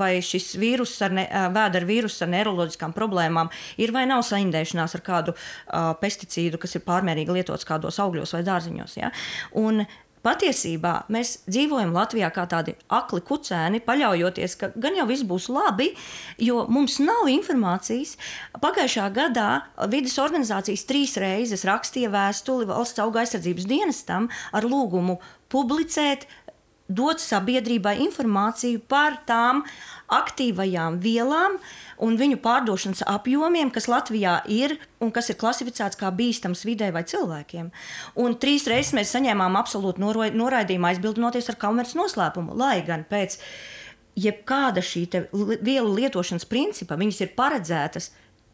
[0.00, 4.98] vai šis vīrus ar ne, vēdera vīrusu ar neiroloģiskām problēmām ir vai nav saindēšanās cīnās
[4.98, 8.96] ar kādu uh, pesticīdu, kas ir pārmērīgi lietots kādos augļos vai dārziņos.
[9.00, 9.10] Ja?
[9.54, 9.86] Un,
[10.20, 15.94] Patiesībā mēs dzīvojam Latvijā kā tādi akli kucēni, paļaujoties, ka gan jau viss būs labi,
[16.36, 18.18] jo mums nav informācijas.
[18.60, 25.16] Pagājušā gadā vidas organizācijas trīs reizes rakstīja vēstuli valsts auga aizsardzības dienestam ar lūgumu
[25.48, 26.28] publicēt
[26.90, 29.62] dot sabiedrībai informāciju par tām
[30.10, 31.56] aktīvajām vielām
[32.02, 37.04] un viņu pārdošanas apjomiem, kas Latvijā ir un kas ir klasificēts kā bīstams vidē vai
[37.06, 37.70] cilvēkiem.
[38.18, 43.38] Un trīs reizes mēs saņēmām absolūtu noraidījumu, aizbildinoties ar kameras noslēpumu, lai gan pēc
[44.20, 45.06] jebkāda šī
[45.62, 48.10] vielu lietošanas principa viņas ir paredzētas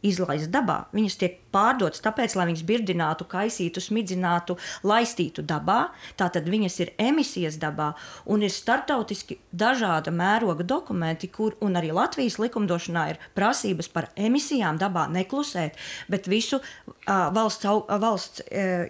[0.07, 0.85] izlaist dabā.
[0.97, 5.91] Viņas tiek pārdotas tāpēc, lai viņas birdinātu, kaisītu, smidzinātu, laistītu dabā.
[6.21, 7.93] Tātad viņas ir emisijas dabā
[8.33, 15.07] un ir startautiski dažāda mēroga dokumenti, kur arī Latvijas likumdošanā ir prasības par emisijām dabā
[15.13, 15.77] neklusēt,
[16.13, 17.69] bet visu uh, valsts,
[18.07, 18.87] valsts uh,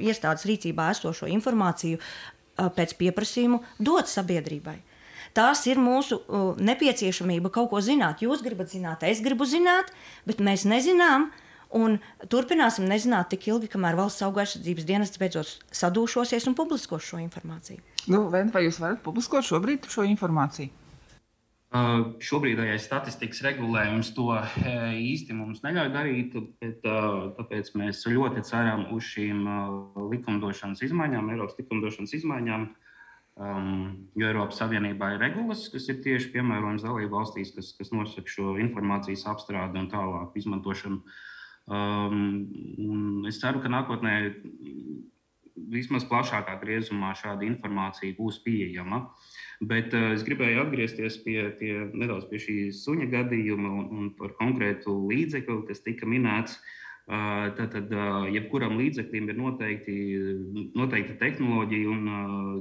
[0.00, 4.78] iestādes rīcībā esošo informāciju uh, pēc pieprasījuma dot sabiedrībai.
[5.34, 8.22] Tās ir mūsu uh, nepieciešamība kaut ko zināt.
[8.22, 9.90] Jūs gribat zināt, es gribu zināt,
[10.28, 11.32] bet mēs nezinām.
[11.74, 11.96] Un
[12.30, 17.82] turpināsim nezināt tik ilgi, kamēr valsts auga aizsardzības dienests beidzot sadūšosies un publiskos šo informāciju.
[18.06, 20.70] Nu, vai jūs varat publiskot šobrīd šo informāciju?
[21.74, 24.52] Uh, šobrīdējais statistikas regulējums to uh,
[24.94, 31.34] īsti mums neļauj darīt, bet uh, tāpēc mēs ļoti ceram uz šīm uh, likumdošanas izmaiņām,
[31.34, 32.83] Eiropas likumdošanas izmaiņām, uh,
[33.34, 38.30] Um, jo Eiropas Savienībā ir regulas, kas ir tieši piemērojamas dalību valstīs, kas, kas nosaka
[38.30, 41.00] šo informācijas apstrādi un tālāk izmantošanu.
[41.66, 44.14] Um, es ceru, ka nākotnē
[45.74, 49.02] vismaz plašākā griezumā šāda informācija būs pieejama.
[49.58, 54.36] Bet uh, es gribēju atgriezties pie, pie, nedaudz pie šī suņa gadījuma un, un par
[54.38, 56.54] konkrētu līdzekli, kas tika minēts.
[56.54, 57.90] Uh, Tātad,
[58.32, 59.94] jebkuram līdzeklim ir noteikti,
[60.72, 62.06] noteikti tehnoloģija un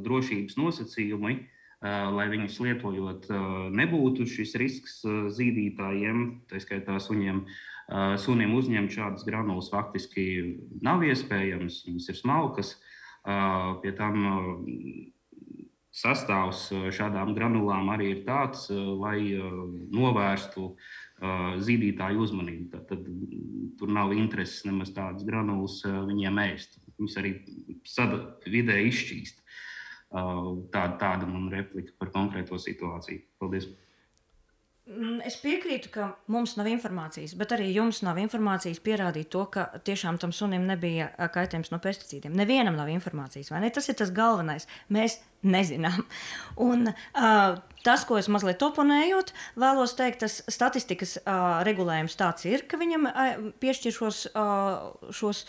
[0.04, 1.38] drošības nosacījumi,
[1.84, 3.30] lai viņus lietojot,
[3.72, 5.00] nebūtu šis risks
[5.38, 7.46] zīdītājiem, tā skaitā suņiem.
[8.20, 10.26] Sunim uzņemt šādas granulas faktiski
[10.84, 12.76] nav iespējams, viņas ir smalkas.
[13.84, 14.20] Pie tam
[15.94, 19.20] sastāvs šādām granulām arī ir tāds, lai
[19.94, 22.66] novērstu uh, zīdītāju uzmanību.
[22.74, 23.06] Tad, tad
[23.80, 26.80] tur nav intereses nemaz tādas granulas viņiem ēst.
[26.98, 27.36] Viņus arī
[27.88, 29.40] sada vidē izšķīst.
[30.14, 33.24] Tā, tāda man replika par konkrēto situāciju.
[33.42, 33.72] Paldies!
[34.84, 39.70] Mm, es piekrītu, ka mums nav informācijas, bet arī jums nav informācijas pierādīt to, ka
[39.88, 42.36] tiešām tam sunim nebija kaitējums no pesticīdiem.
[42.36, 43.72] Nevienam nav informācijas, vai ne?
[43.72, 44.68] Tas ir tas galvenais.
[44.92, 46.06] Mēs nezinām.
[46.64, 52.66] Un, uh, tas, ko es mazliet oponējot, vēlos teikt, tas statistikas uh, regulējums tāds ir,
[52.70, 55.44] ka viņam uh, piešķir šos, uh, šos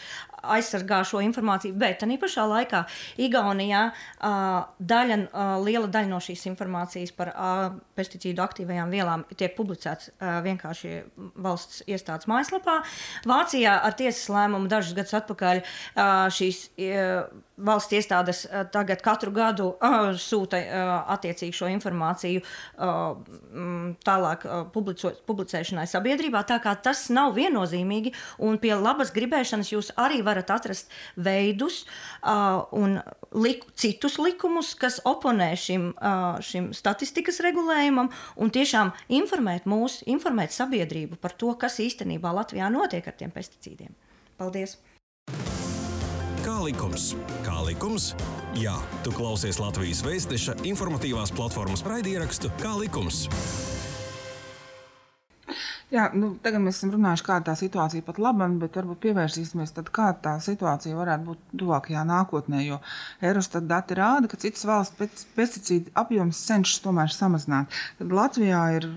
[0.55, 2.85] aizsargā šo informāciju, bet tā pašā laikā
[3.23, 9.55] Igaunijā uh, daļa, uh, liela daļa no šīs informācijas par uh, pesticīdu aktīvajām vielām tiek
[9.57, 11.01] publicēts uh, vienkārši
[11.45, 12.81] valsts iestādes mājaslapā.
[13.29, 17.27] Vācijā ar tiesas lēmumu dažus gadus atpakaļ uh, šīs uh,
[17.57, 19.71] valsts iestādes uh, tagad katru gadu
[20.21, 20.61] sūta
[21.15, 22.43] attiecīgi šo informāciju
[24.05, 26.45] tālāk publico, publicēšanai sabiedrībā.
[26.49, 31.83] Tā kā tas nav viennozīmīgi, un pie labas gribēšanas jūs arī varat atrast veidus
[32.25, 32.99] un
[33.35, 35.91] liku, citus likumus, kas oponē šim,
[36.45, 43.07] šim statistikas regulējumam, un tiešām informēt mūs, informēt sabiedrību par to, kas īstenībā Latvijā notiek
[43.07, 43.95] ar tiem pesticīdiem.
[44.41, 44.79] Paldies!
[46.45, 47.15] Kā likums?
[47.41, 48.11] Kā likums?
[48.53, 53.23] Jā, tu klausies Latvijas Vēstneša informatīvās platformas raidierakstu Kā likums?
[55.89, 59.89] Jā, nu, tagad mēs esam runājuši, kāda tā situācija pat laba, bet varbūt pievērsīsimies tam,
[59.89, 62.61] kāda tā situācija varētu būt tuvākajā nākotnē.
[62.67, 62.83] Jo
[63.25, 67.73] Eurostat dati rāda, ka citas valsts pesticīdu apjoms cenšas tomēr samazināt.
[68.03, 68.91] Tad Latvijā ir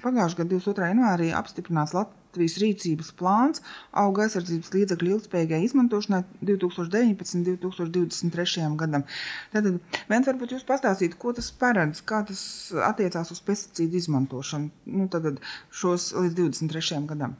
[0.00, 0.94] pagājušā gada 22.
[0.94, 3.62] janvārī apstiprināts Latvijas Latvijas rīcības plāns
[3.96, 7.38] auga aizsardzības līdzekļu ilgspējīgai izmantošanai 2019.
[7.38, 8.68] un 2023.
[8.76, 9.06] gadam.
[9.54, 9.70] Tad,
[10.10, 12.44] Vent, varbūt jūs pastāstītu, ko tas paredz, kā tas
[12.90, 15.40] attiecās uz pesticīdu izmantošanu nu, tad,
[15.72, 17.02] šos līdz 23.
[17.08, 17.36] gadam.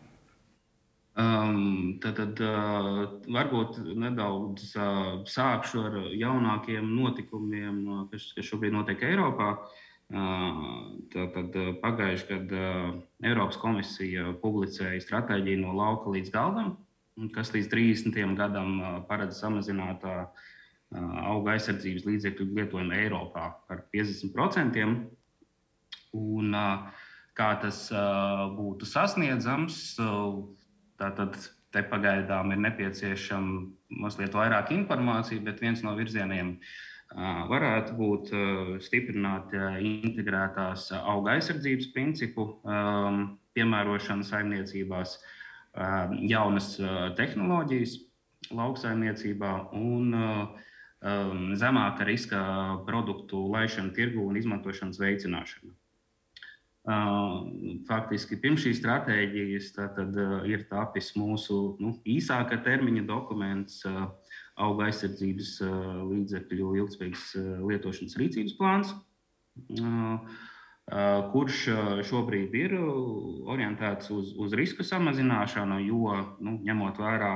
[1.17, 9.05] Um, tad, tad uh, varbūt nedaudz uh, sākšu ar jaunākiem notikumiem, kas, kas šobrīd notiek
[9.13, 9.53] Eiropā.
[9.57, 12.66] Uh, Tātad pagājušajā gadā
[13.27, 16.77] Eiropas komisija publicēja stratēģiju no lauka līdz galdam,
[17.35, 18.37] kas līdz 30.
[18.38, 24.87] gadam paredz samazināt auga aizsardzības līdzekļu lietojumu Eiropā par 50%.
[26.16, 26.55] Un,
[27.37, 27.83] kā tas
[28.55, 29.97] būtu sasniedzams,
[31.03, 31.35] tātad
[31.75, 38.31] te pagaidām ir nepieciešama mazliet vairāk informācija, bet viens no virzieniem ir varētu būt
[38.83, 42.49] stiprināt integrētās auga aizsardzības principu
[43.55, 45.16] piemērošanu saimniecībās,
[46.27, 46.75] jaunas
[47.16, 47.97] tehnoloģijas
[48.51, 50.12] lauksaimniecībā un
[51.57, 52.42] zemāka riska
[52.87, 55.73] produktu laišanu tirgu un izmantošanas veicināšanu.
[57.87, 59.73] Faktiski pirms šīs stratēģijas
[60.47, 64.07] ir tapis mūsu nu, īsāka termiņa dokuments, uh,
[64.57, 65.53] auga aizsardzības
[66.09, 67.25] līdzekļu ilgspējīgas
[67.69, 68.95] lietošanas rīcības plāns.
[71.35, 71.61] kurš
[72.07, 77.33] šobrīd ir orientēts uz, uz risku samazināšanu, jo nu, ņemot vērā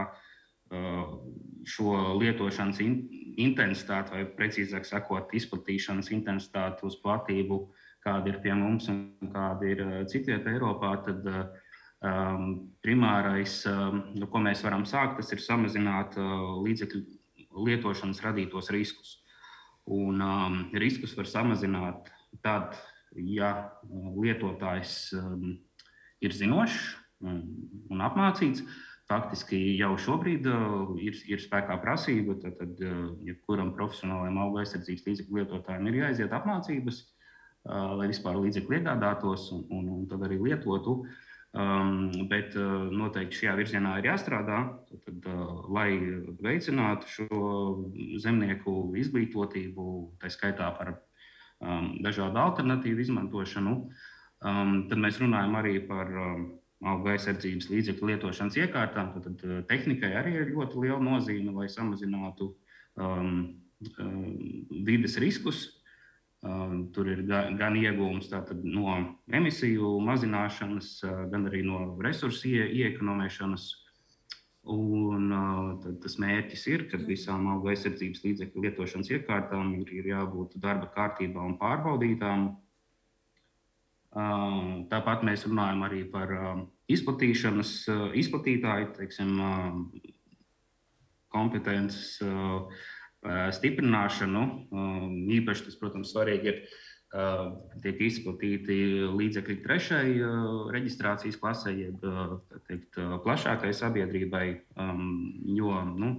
[1.67, 7.65] šo lietošanas intensitāti, vai precīzāk sakot, izplatīšanas intensitāti uz platību,
[8.05, 11.27] kāda ir pie mums un kāda ir citvietā Eiropā, tad
[12.05, 12.53] um,
[12.85, 17.03] primārais, um, no ko mēs varam sākt, tas ir samazināt uh, līdzekļu
[17.67, 19.19] lietošanas radītos riskus.
[19.91, 22.11] Un um, riskus var samazināt
[22.45, 22.77] tad,
[23.17, 25.59] ja uh, lietotājs um,
[26.23, 26.79] ir zinošs
[27.25, 27.43] um,
[27.91, 28.65] un apmācīts.
[29.11, 35.09] Faktiski jau šobrīd uh, ir, ir spēkā prasība, tad, tad uh, jebkuram profesionālajam auga aizsardzības
[35.09, 40.39] līdzekļu lietotājam ir jāiziet apmācības, uh, lai vispār līdzekļu iegādātos un, un, un tad arī
[40.39, 41.01] lietotu.
[41.51, 45.89] Um, bet uh, noteikti šajā virzienā ir jāstrādā, tad, uh, lai
[46.39, 47.49] veicinātu šo
[48.23, 49.87] zemnieku izglītotību,
[50.23, 53.75] tā skaitā par um, dažādu alternatīvu izmantošanu.
[54.47, 56.47] Um, tad mēs runājam arī par um,
[56.87, 59.11] auga aizsardzības līdzekļu lietošanas iekārtām.
[59.17, 62.53] Tad, tad uh, tehnikai arī ir ļoti liela nozīme, lai samazinātu
[62.95, 63.35] um,
[63.99, 64.23] um,
[64.87, 65.67] vides riskus.
[66.41, 68.31] Um, tur ir gan, gan iegūms
[68.65, 68.95] no
[69.29, 73.67] emisiju mazināšanas, uh, gan arī no resursu ie, iekonomēšanas.
[74.73, 80.57] Un, uh, tas mērķis ir, ka visām auga aizsardzības līdzekļu lietošanas iekārtām ir, ir jābūt
[80.65, 82.47] darba kārtībā un pārbaudītām.
[84.11, 90.17] Uh, tāpat mēs runājam arī par uh, izplatīšanas, uh, izplatītāju teiksim, uh,
[91.37, 92.65] kompetences uh,
[93.27, 94.45] stiprināšanu.
[94.71, 95.03] Uh,
[95.41, 96.63] īpaši tas, protams, svarīgi ir
[97.83, 98.77] tiek izplatīti
[99.11, 100.07] līdzekļi trešai
[100.71, 102.05] reģistrācijas klasē, jeb
[102.69, 104.45] teikt, plašākai sabiedrībai.
[105.59, 106.13] Jo nu,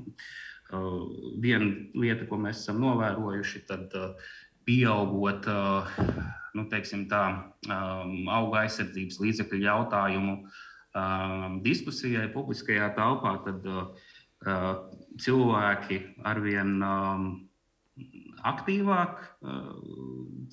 [1.40, 3.96] viena lieta, ko mēs esam novērojuši, tad
[4.68, 5.48] pieaugot
[6.60, 7.24] nu, teiksim, tā,
[7.72, 10.38] auga aizsardzības līdzekļu jautājumu
[11.64, 13.72] diskusijai publiskajā telpā, tad
[15.22, 16.78] cilvēki arvien
[18.48, 19.74] aktīvāk uh,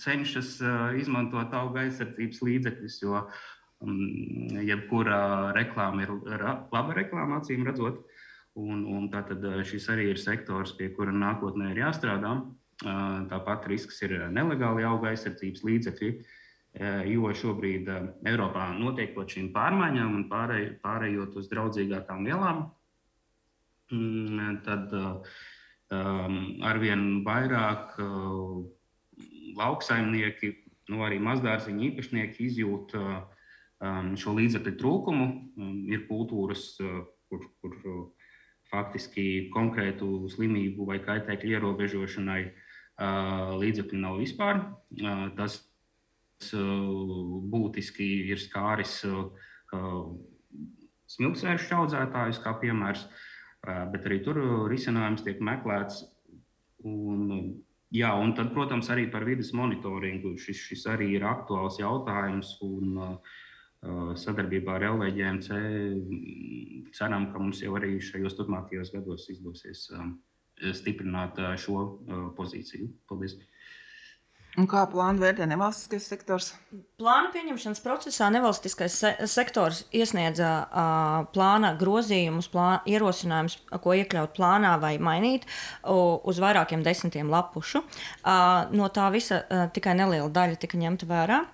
[0.01, 3.99] cenšas uh, izmantot auga aizsardzības līdzekļus, jo um,
[4.65, 6.15] jebkura reklāma ir
[6.75, 8.05] laba reklāma, acīm redzot.
[8.59, 12.41] Un, un tātad uh, šis arī ir sektors, pie kura nākotnē ir jāstrādā.
[12.79, 16.11] Tāpat risks ir nelegāli auga aizsardzības līdzekļi,
[17.11, 17.89] jo šobrīd
[18.23, 22.69] Eiropā notiekot šīm pārmaiņām un pārēj, pārējot uz draudzīgākām vielām,
[24.65, 25.21] tad uh,
[25.95, 28.65] um, arvien vairāk uh,
[29.59, 30.53] lauksaimnieki,
[30.93, 33.21] nu, arī mazdārziņu īpašnieki izjūt uh,
[33.81, 35.29] um, šo līdzekļu trūkumu.
[35.57, 38.33] Um, ir kultūras, uh, kur, kur uh,
[38.69, 44.63] faktiski konkrētu slimību vai kaitēkļu ierobežošanai uh, līdzekļu nav vispār.
[45.39, 45.63] Tas
[47.51, 49.01] būtiski ir skāris
[51.11, 53.09] smiltsvēršu audzētājus, kā piemērs.
[53.67, 54.39] Bet arī tur
[54.71, 56.05] risinājums tiek meklēts.
[56.87, 57.59] Un,
[57.95, 60.37] jā, un tad, protams, arī par vidas monitoringu.
[60.39, 62.55] Šis, šis arī ir aktuāls jautājums.
[62.65, 63.19] Un,
[64.19, 65.59] sadarbībā ar LVģMC
[66.97, 69.85] ceram, ka mums jau arī šajos turpmākajos gados izdosies
[70.75, 71.85] stiprināt šo
[72.35, 72.89] pozīciju.
[73.07, 73.37] Paldies!
[74.59, 76.49] Un kā plānu vērtē nevalstiskais sektors?
[76.99, 84.73] Plāna pieņemšanas procesā nevalstiskais se sektors iesniedza uh, plāna grozījumus, plāna ierosinājumus, ko iekļaut plānā
[84.83, 87.85] vai mainīt uh, uz vairākiem desmitiem lapušu.
[87.85, 91.45] Uh, no tā visa uh, tikai neliela daļa tika ņemta vērā.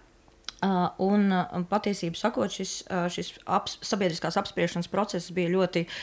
[0.64, 6.00] Uh, un uh, patiesībā sakot, šis, uh, šis aps, sabiedriskās apspriešanas process bija ļoti uh,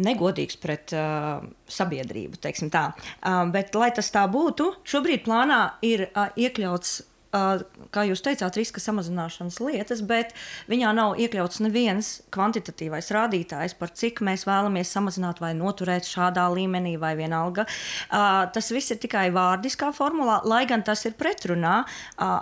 [0.00, 2.40] negodīgs pret uh, sabiedrību.
[2.40, 6.96] Uh, bet, lai tas tā būtu, šobrīd plānā ir uh, iekļauts
[7.30, 10.32] kā jūs teicāt, riska samazināšanas lietas, bet
[10.70, 16.96] viņā nav iekļauts neviens kvantitatīvais rādītājs, par cik mēs vēlamies samazināt vai noturēt šādā līmenī,
[16.98, 17.66] vai vienalga.
[18.10, 21.84] Tas viss ir tikai vārdiskā formulā, lai gan tas ir pretrunā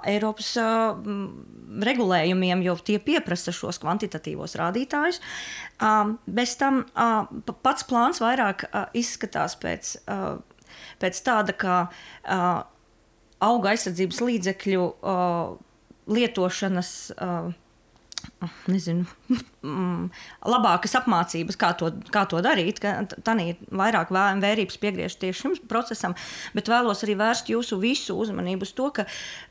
[0.09, 0.55] Eiropas
[1.89, 5.21] regulējumiem, jo tie pieprasa šos kvantitatīvos rādītājus.
[6.25, 6.81] Bez tam
[7.61, 8.65] pats plāns vairāk
[8.97, 9.95] izskatās pēc,
[11.05, 11.77] pēc tāda, ka
[13.45, 15.57] auga aizsardzības līdzekļu uh,
[16.09, 17.51] lietošanas uh,
[18.71, 19.07] nezinu,
[19.67, 20.09] mm,
[20.49, 22.81] labākas apmācības, kā to, kā to darīt.
[22.83, 26.17] Tā ir vairāk vērības piegriezt tieši šim procesam,
[26.57, 29.07] bet vēlos arī vērst jūsu visu uzmanību uz to, ka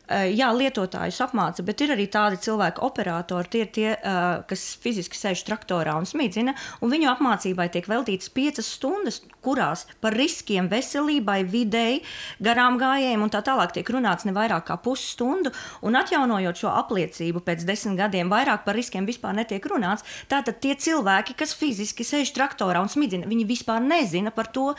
[0.07, 5.17] jā, lietotājus apmāca, bet ir arī tādi cilvēki, operatori, tie ir tie, eh, kas fiziski
[5.17, 11.43] sēž traktorā un smīdzina, un viņu apmācībai tiek veltītas piecas stundas, kurās par riskiem veselībai,
[11.49, 12.01] videi,
[12.41, 17.43] garām gājējiem un tā tālāk tiek runāts ne vairāk kā pusstundu, un atjaunojot šo apliecību
[17.43, 20.03] pēc desmit gadiem, vairāk par riskiem vispār netiek runāts.
[20.27, 24.73] Tātad tie cilvēki, kas fiziski sēž traktorā un smidzina, viņi vispār nezina par to,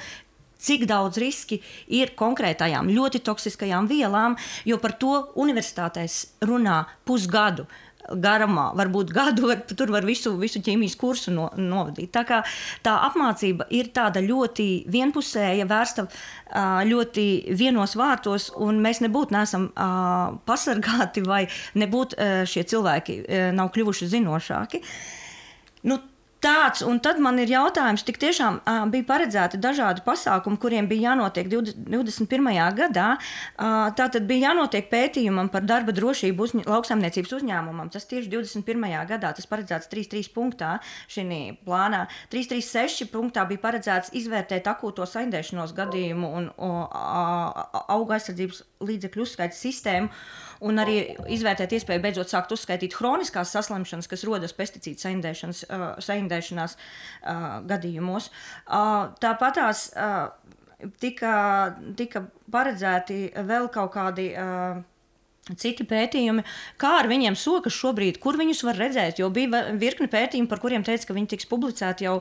[0.59, 4.39] cik daudz riski ir konkrētajām ļoti toksiskajām vielām,
[4.69, 7.69] jo par to universitātēs runā pusgadu.
[8.09, 12.09] Garumā, varbūt gadu, var, tur var visu, visu ķīmijas kursu no, novadīt.
[12.15, 12.39] Tā, kā,
[12.81, 16.07] tā apmācība ir tāda ļoti vienpusēja, vērsta
[16.89, 17.27] ļoti
[17.59, 19.69] vienos vārtos, un mēs nebūtu nesam
[20.49, 21.43] pasargāti, vai
[21.77, 22.17] nebūtu
[22.49, 23.19] šie cilvēki
[23.59, 24.81] nav kļuvuši zinošāki.
[25.93, 26.01] Nu,
[26.49, 31.11] Tāds, un tad man ir jautājums, tik tiešām uh, bija paredzēti dažādi pasākumi, kuriem bija
[31.11, 32.49] jānotiek 20, 21.
[32.79, 33.09] gadā.
[33.19, 37.91] Uh, tā tad bija jānotiek pētījumam par darba drošību uzņ lauksaimniecības uzņēmumam.
[37.93, 38.87] Tas tieši 21.
[39.11, 40.31] gadā, tas paredzēts 3.3.
[40.33, 40.79] punktā
[41.13, 41.27] šī
[41.67, 42.07] plānā.
[42.33, 43.11] 3.3.6.
[43.13, 50.11] punktā bija paredzēts izvērtēt akūto saindēšanos gadījumu un auga aizsardzības līdzekļu uzskaitas sistēmu
[50.69, 50.99] un arī
[51.35, 58.31] izvērtēt iespēju beidzot sākt uzskaitīt hroniskās saslimšanas, kas rodas pesticīdu saindēšanas, uh, saindēšanās uh, gadījumos.
[58.67, 60.29] Uh, tāpat tās uh,
[61.03, 61.35] tika,
[61.99, 64.31] tika paredzēti vēl kaut kādi.
[64.35, 64.87] Uh,
[65.57, 66.45] Citi pētījumi,
[66.81, 70.85] kā ar viņiem sokas šobrīd, kur viņus var redzēt, jo bija virkni pētījumu, par kuriem
[70.85, 72.19] teica, ka viņi tiks publicēti jau,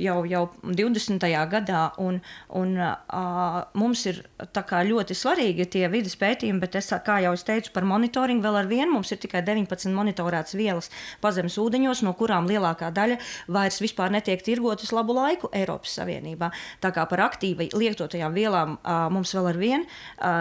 [0.00, 1.26] jau, jau 20.
[1.50, 1.82] gadā.
[2.00, 2.20] Un,
[2.56, 7.72] un, uh, mums ir ļoti svarīgi tie vidas pētījumi, bet es, kā jau es teicu,
[7.74, 12.48] par monitoringu vēl ar vienu mums ir tikai 19 monitorētas vielas pazemes ūdeņos, no kurām
[12.48, 13.20] lielākā daļa
[13.52, 16.50] vairs vispār netiek tirgotas labu laiku Eiropas Savienībā.
[16.80, 19.88] Tā kā par aktīvi lietotajām vielām uh, mums vēl ar vienu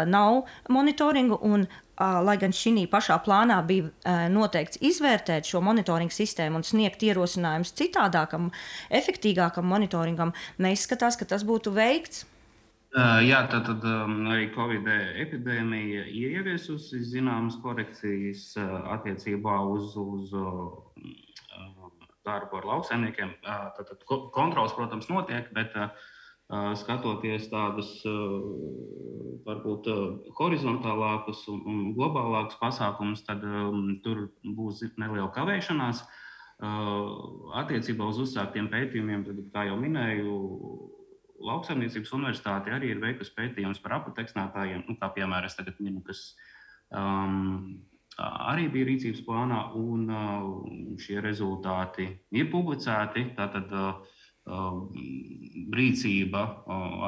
[0.10, 1.40] nav monitoringu.
[1.42, 1.68] Un,
[2.00, 8.50] lai gan šī pašā plānā bija noteikts izvērtēt šo monitoringu sistēmu un sniegt ierosinājumus citādākam,
[8.90, 12.26] efektīvākam monitoringam, neizskatās, ka tas būtu veikts.
[12.90, 14.88] Jā, tad, tad arī Covid
[15.22, 18.56] epidēmija ir ieviesusi zināmas korekcijas
[18.96, 20.34] attiecībā uz, uz
[22.26, 23.36] darbu ar lauksaimniekiem.
[24.34, 25.94] Kontrols, protams, notiek, bet uh,
[26.50, 27.92] skatoties tādus
[29.46, 29.90] varbūt
[30.40, 33.46] horizontālākus un, globālākus pasākumus, tad
[34.06, 36.02] tur būs neliela kavēšanās.
[37.62, 40.40] Attiecībā uz uzsāktiem pētījumiem, tad, kā jau minēju,
[41.40, 46.34] Lauksaimniecības universitāte arī ir veikusi pētījumus par apateksnētājiem, nu, kā piemēram, es tagad minu, kas
[46.92, 47.80] um,
[48.20, 53.30] arī bija rīcības plānā, un uh, šie rezultāti ir publicēti.
[53.38, 54.19] Tātad, uh,
[54.50, 56.44] rīcība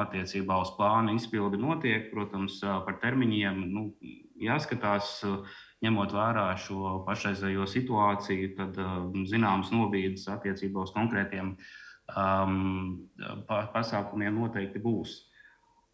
[0.01, 2.09] attiecībā uz plānu izpildi notiek.
[2.13, 3.85] Protams, par termiņiem nu,
[4.41, 5.19] jāskatās,
[5.81, 8.77] ņemot vērā šo pašreizējo situāciju, tad
[9.29, 13.09] zināmas nobīdes attiecībā uz konkrētiem um,
[13.49, 15.17] pasākumiem noteikti būs.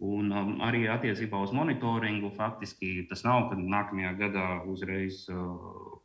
[0.03, 5.55] Un um, arī attiecībā uz monitoringu faktiski tas nav, ka nākamajā gadā uzreiz uh,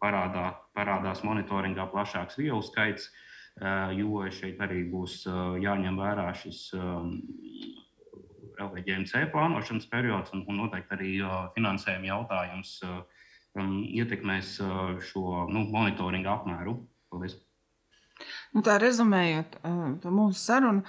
[0.01, 3.11] parādā, parādās monitoringā plašāks vielu skaits.
[3.11, 3.29] Uh,
[3.99, 5.23] jo šeit arī būs
[5.63, 6.73] jāņem vērā šis
[8.63, 11.13] LVGMC plānošanas periods un, un noteikti arī
[11.57, 12.77] finansējuma jautājums
[14.01, 14.57] ietekmēs
[15.09, 16.79] šo nu, monitoringa apmēru.
[17.13, 17.37] Paldies!
[18.55, 19.59] Nu, tā rezumējot
[20.05, 20.85] mūsu sarunu,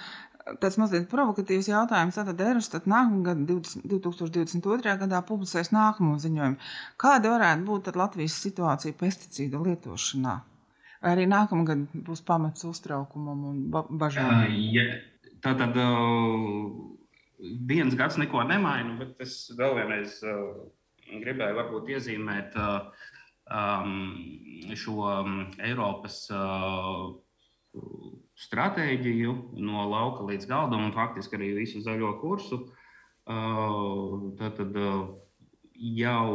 [0.60, 2.18] tāds mazliet provokatīvs jautājums.
[2.18, 3.58] Tātad Eurostat nākamā gada
[3.90, 4.96] 2022.
[5.04, 6.72] gadā publicēs nākamo ziņojumu.
[7.00, 10.40] Kāda varētu būt Latvijas situācija pesticīdu lietošanā?
[11.04, 13.56] Vai arī nākamgad būs pamats uztraukumam un
[14.00, 14.46] bažām?
[14.72, 14.86] Ja,
[15.44, 15.76] tā tad
[17.68, 22.56] viens gads neko nemaina, bet es vēl vienreiz gribēju varbūt iezīmēt
[24.80, 25.10] šo
[25.68, 26.18] Eiropas
[28.46, 32.62] stratēģiju no lauka līdz galdam un faktiski arī visu zaļo kursu.
[33.28, 34.80] Tad, tad
[36.00, 36.28] jau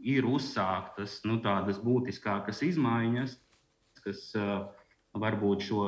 [0.00, 3.40] ir uzsāktas nu, tādas būtiskākas izmaiņas,
[4.04, 4.28] kas
[5.20, 5.86] varbūt šo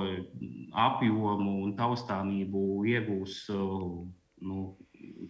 [0.84, 4.64] apjomu un taustāmību iegūs nu,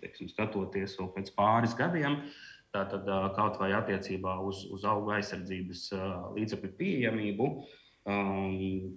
[0.00, 2.22] teiksim, skatoties vēl pēc pāris gadiem.
[2.72, 3.04] Tātad
[3.36, 5.88] kaut vai attiecībā uz, uz auga aizsardzības
[6.38, 7.48] līdzekļu pieejamību.
[8.08, 8.96] Um,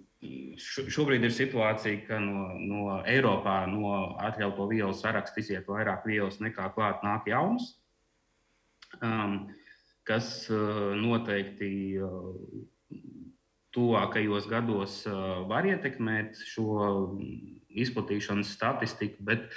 [0.57, 3.91] šobrīd ir situācija, ka no, no Eiropā no
[4.23, 7.75] atļautu vielu saraksta iziet vairāk vielas nekā klāt nāk jaunas,
[9.01, 9.43] um,
[10.07, 11.69] kas uh, noteikti
[12.01, 12.31] uh,
[13.75, 15.01] tuvākajos gados
[15.49, 16.79] var ietekmēt šo
[17.75, 19.49] izplatīšanas statistiku, bet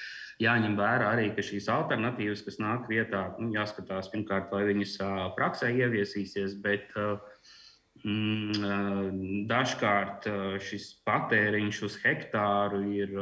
[0.43, 4.97] jāņem vērā arī, ka šīs alternatīvas, kas nāk vietā, nu, jāskatās pirmkārt, vai viņas
[5.39, 6.91] praksē ieviesīsies, bet
[8.03, 10.31] mm, dažkārt
[10.67, 13.15] šis patēriņš uz hektāru ir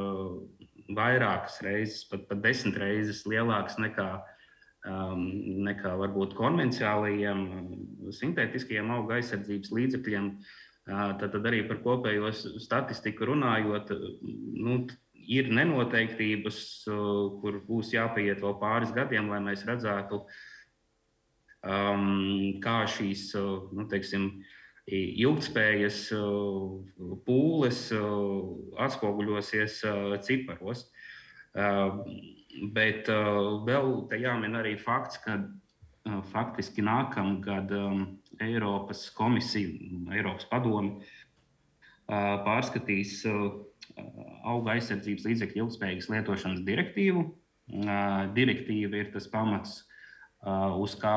[0.97, 4.11] vairākas reizes, pat, pat desmit reizes lielāks nekā
[4.87, 5.25] um,
[5.67, 7.41] nekā varbūt konvencionālajiem
[8.15, 10.29] sintētiskajiem auga aizsardzības līdzekļiem.
[10.31, 10.55] Uh,
[10.87, 12.31] tad, tad arī par kopējo
[12.63, 13.91] statistiku runājot,
[14.63, 14.85] nu,
[15.27, 16.59] ir nenoteiktības,
[17.41, 20.23] kur būs jāpaiet vēl pāris gadiem, lai mēs redzētu,
[21.67, 23.33] um, kā šīs
[23.75, 24.31] nu, teiksim,
[24.87, 26.05] ilgspējas
[27.27, 27.81] pūles
[28.87, 29.81] atspoguļosies
[30.23, 30.85] ciparos.
[32.77, 33.11] Bet
[33.67, 35.41] vēl te jāmin arī fakts, ka
[36.31, 38.05] faktiski nākamgad um,
[38.45, 39.71] Eiropas komisija,
[40.17, 41.01] Eiropas padomi
[42.07, 43.25] pārskatīs
[44.47, 47.25] auga aizsardzības līdzekļu ilgspējīgas lietošanas direktīvu.
[48.37, 49.81] Direktīva ir tas pamats,
[50.79, 51.17] uz kā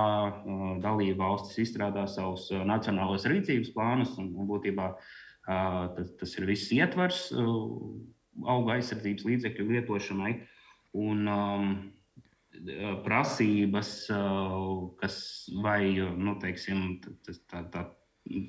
[0.81, 4.15] dalība valstis izstrādā savus nacionālos rīcības plānus.
[4.21, 4.93] Un, un būtībā
[5.45, 7.67] tas, tas ir viss ietvers uh,
[8.47, 10.33] auga aizsardzības līdzekļu lietošanai.
[10.99, 11.71] Un um,
[13.09, 15.15] prasības, uh, kas
[15.63, 17.87] vai nu, teiksim, tas, tā, tā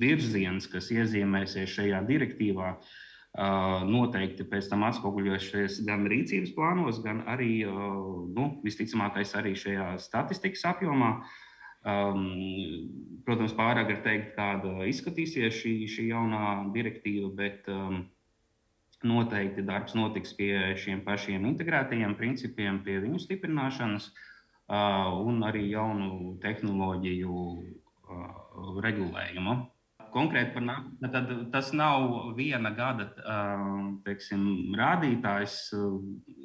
[0.00, 7.64] virziens, kas iezīmēsies šajā direktīvā, uh, noteikti pēc tam atspoguļosies gan rīcības plānos, gan arī,
[7.64, 11.14] uh, nu, visticamākais, arī šajā statistikas apjomā.
[11.80, 12.26] Um,
[13.24, 18.02] protams, pārāk ir teikt, kāda izskatīsies šī, šī jaunā direktīva, bet um,
[19.00, 24.10] Noteikti darbs notiks pie šiem pašiem integrētajiem principiem, pie viņu stiprināšanas
[24.70, 27.36] un arī jaunu tehnoloģiju
[28.84, 29.56] regulējumu.
[30.10, 33.06] Konkrēti par nākotni, tad tas nav viena gada
[34.06, 35.58] teiksim, rādītājs.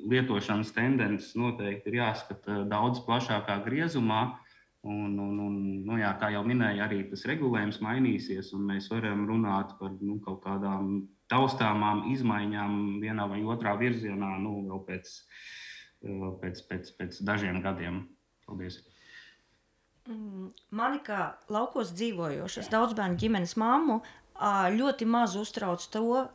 [0.06, 4.36] Lietošanas tendences noteikti ir jāskata daudz plašākā griezumā.
[4.86, 9.24] Un, un, un, nu jā, kā jau minēju, arī tas regulējums mainīsies, un mēs varam
[9.26, 11.00] runāt par nu, kaut kādām
[11.34, 15.16] taustāmām izmaiņām vienā vai otrā virzienā nu, vēl pēc,
[16.44, 18.04] pēc, pēc, pēc dažiem gadiem.
[18.46, 18.82] Paldies!
[20.06, 24.04] Mm, mani kā laukos dzīvojošas daudzbērnu ģimenes mammu
[24.76, 26.28] ļoti maz uztrauc to,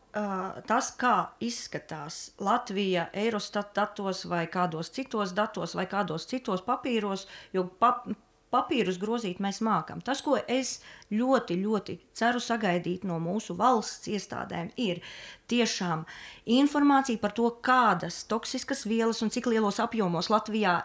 [0.67, 7.69] tas, kā izskatās Latvija Eurostat datos vai kādos citos datos vai kādos citos papīros, jo
[7.79, 8.09] pap
[8.51, 10.01] papīrus grozīt mēs mākam.
[10.03, 10.81] Tas, ko es
[11.15, 14.99] ļoti, ļoti ceru sagaidīt no mūsu valsts iestādēm, ir
[15.47, 16.03] tiešām
[16.47, 20.81] informācija par to, kādas toksiskas vielas un cik lielos apjomos Latvijā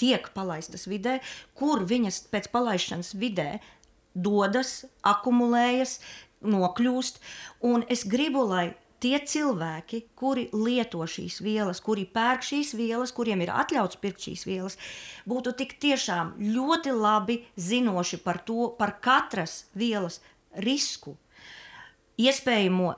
[0.00, 1.18] tiek palaistas vidē,
[1.58, 3.58] kur viņas pēc palaišanas vidē
[4.14, 5.98] dodas, akumulējas,
[6.44, 7.20] nokļūst.
[7.66, 8.72] Un es gribu, lai
[9.04, 14.46] tie cilvēki, kuri lieto šīs vielas, kuri pērk šīs vielas, kuriem ir atļauts pirkt šīs
[14.48, 14.78] vielas,
[15.28, 20.22] būtu tik tiešām ļoti labi zinoši par to, par katras vielas
[20.64, 21.18] risku,
[22.20, 22.94] iespējamo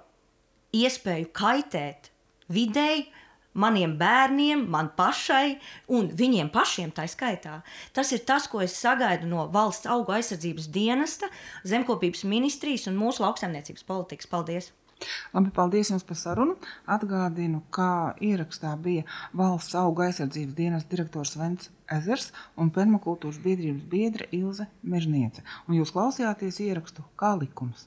[0.76, 2.10] iespēju kaitēt
[2.52, 3.06] videi,
[3.56, 5.58] maniem bērniem, man pašai
[5.96, 7.60] un viņiem pašiem tā skaitā.
[7.96, 11.30] Tas ir tas, ko es sagaidu no valsts augu aizsardzības dienesta,
[11.64, 14.30] zemkopības ministrijas un mūsu lauksaimniecības politikas.
[14.30, 14.72] Paldies!
[15.34, 16.54] Labi, paldies jums par sarunu.
[16.88, 19.04] Atgādinu, kā ierakstā bija
[19.36, 25.44] valsts auga aizsardzības dienas direktors Vents Ezers un permakultūras biedrības biedra Ilze Mežniece.
[25.68, 27.86] Un jūs klausījāties ierakstu kā likums.